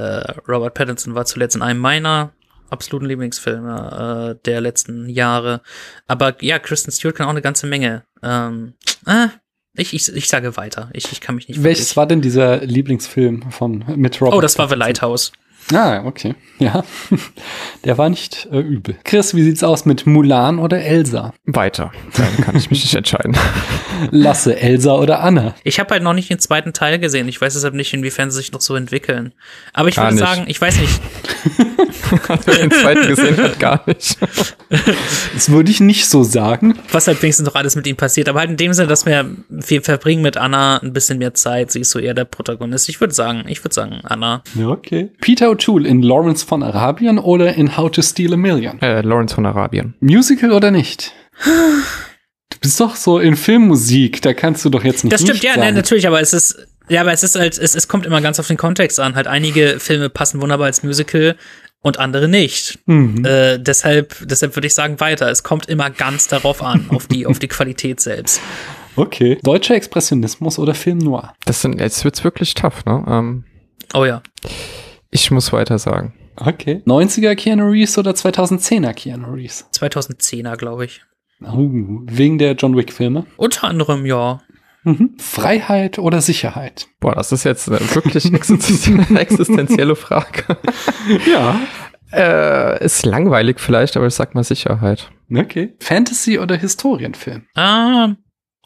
[0.49, 2.33] Robert Pattinson war zuletzt in einem meiner
[2.68, 5.62] absoluten Lieblingsfilme äh, der letzten Jahre.
[6.07, 8.05] Aber ja, Kristen Stewart kann auch eine ganze Menge.
[8.23, 8.75] Ähm,
[9.07, 9.29] ah,
[9.75, 10.91] ich, ich, ich sage weiter.
[10.93, 14.35] Ich, ich kann mich nicht Welches war denn dieser Lieblingsfilm von mit Robert?
[14.35, 14.79] Oh, das war The Pattinson?
[14.79, 15.33] Lighthouse.
[15.73, 16.35] Ah, okay.
[16.59, 16.85] Ja.
[17.85, 18.97] Der war nicht äh, übel.
[19.05, 21.33] Chris, wie sieht's aus mit Mulan oder Elsa?
[21.47, 21.93] Weiter.
[22.17, 23.37] Dann kann ich mich nicht entscheiden.
[24.11, 25.55] Lasse, Elsa oder Anna?
[25.65, 27.29] Ich habe halt noch nicht den zweiten Teil gesehen.
[27.29, 29.33] Ich weiß deshalb nicht, inwiefern sie sich noch so entwickeln.
[29.73, 30.25] Aber ich Gar würde nicht.
[30.27, 31.01] sagen, ich weiß nicht,
[32.59, 34.19] den zweiten gesehen hat, gar nicht.
[35.35, 36.79] Das würde ich nicht so sagen.
[36.93, 38.29] was halt wenigstens noch alles mit ihm passiert.
[38.29, 41.73] Aber halt in dem Sinne, dass wir, wir verbringen mit Anna ein bisschen mehr Zeit.
[41.73, 42.89] Sie ist so eher der Protagonist.
[42.89, 44.43] Ich würde sagen, ich würde sagen, Anna.
[44.55, 45.11] Ja, okay.
[45.21, 48.81] Peter O'Toole in Lawrence von Arabien oder in How to Steal a Million?
[48.81, 49.95] Äh, Lawrence von Arabien.
[50.01, 51.13] Musical oder nicht?
[51.45, 55.45] Du bist doch so in Filmmusik, da kannst du doch jetzt nicht Das stimmt, nicht
[55.45, 55.67] ja, sagen.
[55.67, 58.39] ne, natürlich, aber es ist, ja, aber es ist halt, es, es kommt immer ganz
[58.41, 59.15] auf den Kontext an.
[59.15, 61.37] Halt einige Filme passen wunderbar als Musical
[61.83, 62.78] und andere nicht.
[62.87, 63.24] Mhm.
[63.24, 65.31] Äh, deshalb, deshalb würde ich sagen weiter.
[65.31, 68.41] Es kommt immer ganz darauf an, auf die, auf die Qualität selbst.
[68.97, 69.39] Okay.
[69.43, 71.33] Deutscher Expressionismus oder Film Noir?
[71.45, 73.05] Das sind, jetzt wird's wirklich tough, ne?
[73.09, 73.45] Ähm,
[73.95, 74.22] Oh ja.
[75.11, 76.14] ich muss weiter sagen.
[76.37, 76.83] Okay.
[76.87, 79.66] 90er Keanu Reeves oder 2010er Keanu Reeves?
[79.74, 81.03] 2010er, glaube ich.
[81.43, 81.68] Oh,
[82.07, 83.26] wegen der John Wick Filme.
[83.37, 84.43] Unter anderem, ja.
[84.85, 85.16] Mhm.
[85.18, 86.89] Freiheit oder Sicherheit?
[87.01, 90.57] Boah, das ist jetzt eine wirklich existenzielle, existenzielle Frage.
[91.31, 91.61] Ja.
[92.12, 95.11] Äh, ist langweilig vielleicht, aber ich sag mal Sicherheit.
[95.33, 95.74] Okay.
[95.81, 97.45] Fantasy oder Historienfilm?
[97.55, 98.14] Ah,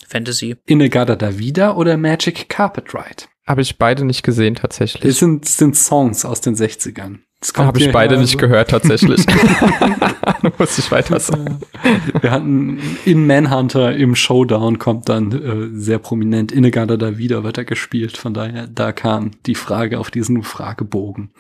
[0.07, 0.57] Fantasy.
[0.67, 3.25] Inegada da Vida oder Magic Carpet Ride?
[3.47, 5.17] Habe ich beide nicht gesehen tatsächlich.
[5.19, 7.19] sind, das sind Songs aus den 60ern.
[7.41, 9.27] Das kommt Habe ich beide nicht so- gehört tatsächlich.
[10.59, 11.59] muss ich weiter sagen.
[12.21, 17.59] Wir hatten in Manhunter im Showdown kommt dann äh, sehr prominent Inegada da wieder wird
[17.59, 18.17] er gespielt.
[18.17, 21.31] Von daher, da kam die Frage auf diesen Fragebogen.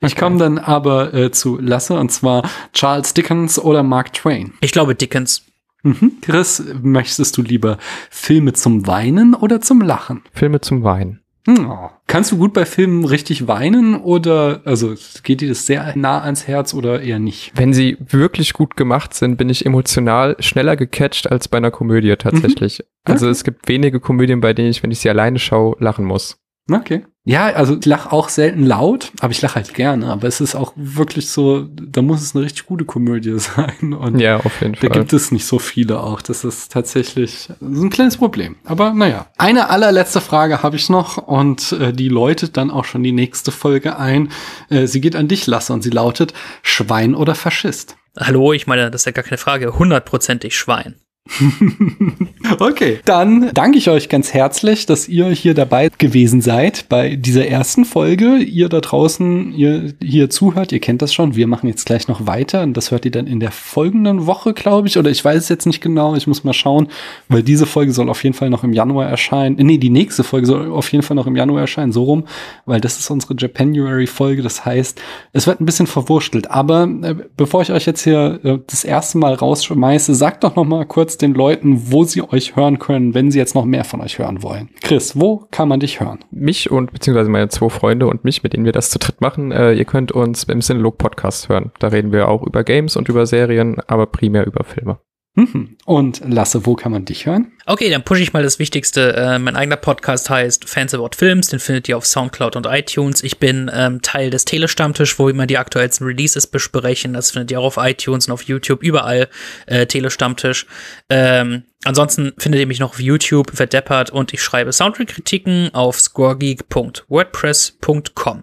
[0.00, 4.52] Ich komme dann aber äh, zu Lasse und zwar Charles Dickens oder Mark Twain.
[4.60, 5.42] Ich glaube Dickens.
[5.82, 6.12] Mhm.
[6.20, 7.78] Chris, möchtest du lieber
[8.10, 10.22] Filme zum Weinen oder zum Lachen?
[10.32, 11.19] Filme zum Weinen.
[11.46, 11.90] Hm, oh.
[12.06, 16.46] Kannst du gut bei Filmen richtig weinen oder also geht dir das sehr nah ans
[16.46, 17.52] Herz oder eher nicht?
[17.54, 22.14] Wenn sie wirklich gut gemacht sind, bin ich emotional schneller gecatcht als bei einer Komödie
[22.16, 22.84] tatsächlich.
[23.04, 23.32] Also Okay.
[23.32, 26.36] es gibt wenige Komödien, bei denen ich, wenn ich sie alleine schaue, lachen muss.
[26.70, 27.04] Okay.
[27.26, 30.06] Ja, also ich lache auch selten laut, aber ich lache halt gerne.
[30.10, 33.92] Aber es ist auch wirklich so, da muss es eine richtig gute Komödie sein.
[33.92, 34.90] Und Ja, auf jeden da Fall.
[34.90, 36.22] gibt es nicht so viele auch.
[36.22, 38.56] Das ist tatsächlich so ein kleines Problem.
[38.64, 39.26] Aber naja.
[39.36, 43.52] Eine allerletzte Frage habe ich noch und äh, die läutet dann auch schon die nächste
[43.52, 44.30] Folge ein.
[44.70, 47.96] Äh, sie geht an dich, Lasse, und sie lautet Schwein oder Faschist?
[48.18, 49.78] Hallo, ich meine, das ist ja gar keine Frage.
[49.78, 50.94] Hundertprozentig Schwein.
[52.58, 57.46] Okay, dann danke ich euch ganz herzlich, dass ihr hier dabei gewesen seid bei dieser
[57.46, 58.38] ersten Folge.
[58.38, 61.36] Ihr da draußen, ihr hier zuhört, ihr kennt das schon.
[61.36, 64.52] Wir machen jetzt gleich noch weiter und das hört ihr dann in der folgenden Woche,
[64.52, 64.98] glaube ich.
[64.98, 66.16] Oder ich weiß es jetzt nicht genau.
[66.16, 66.88] Ich muss mal schauen,
[67.28, 69.56] weil diese Folge soll auf jeden Fall noch im Januar erscheinen.
[69.56, 72.24] Nee, die nächste Folge soll auf jeden Fall noch im Januar erscheinen, so rum,
[72.66, 74.42] weil das ist unsere Japanuary-Folge.
[74.42, 75.00] Das heißt,
[75.32, 76.50] es wird ein bisschen verwurstelt.
[76.50, 80.64] Aber äh, bevor ich euch jetzt hier äh, das erste Mal rausschmeiße, sagt doch noch
[80.64, 84.00] mal kurz den Leuten, wo sie euch hören können, wenn sie jetzt noch mehr von
[84.00, 84.68] euch hören wollen.
[84.82, 86.20] Chris, wo kann man dich hören?
[86.30, 89.52] Mich und beziehungsweise meine zwei Freunde und mich, mit denen wir das zu dritt machen,
[89.52, 91.72] äh, ihr könnt uns im Cinelog Podcast hören.
[91.78, 94.98] Da reden wir auch über Games und über Serien, aber primär über Filme.
[95.34, 95.76] Mhm.
[95.84, 97.52] Und Lasse, wo kann man dich hören?
[97.66, 99.14] Okay, dann pushe ich mal das Wichtigste.
[99.14, 103.22] Äh, mein eigener Podcast heißt Fans About Films, den findet ihr auf Soundcloud und iTunes.
[103.22, 107.12] Ich bin ähm, Teil des Telestammtisch, wo wir immer die aktuellsten Releases besprechen.
[107.12, 109.28] Das findet ihr auch auf iTunes und auf YouTube, überall
[109.66, 110.66] äh, Telestammtisch.
[111.08, 118.42] Ähm, ansonsten findet ihr mich noch auf YouTube, verdeppert und ich schreibe Soundtrack-Kritiken auf scoregeek.wordpress.com.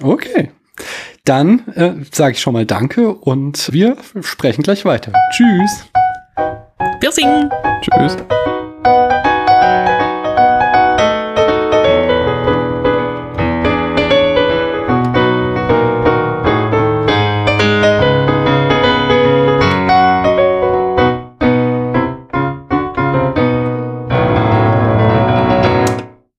[0.00, 0.50] Okay.
[1.24, 5.12] Dann äh, sage ich schon mal Danke und wir sprechen gleich weiter.
[5.30, 5.86] Tschüss.
[7.00, 7.50] Piercing.
[7.80, 8.16] Tschüss.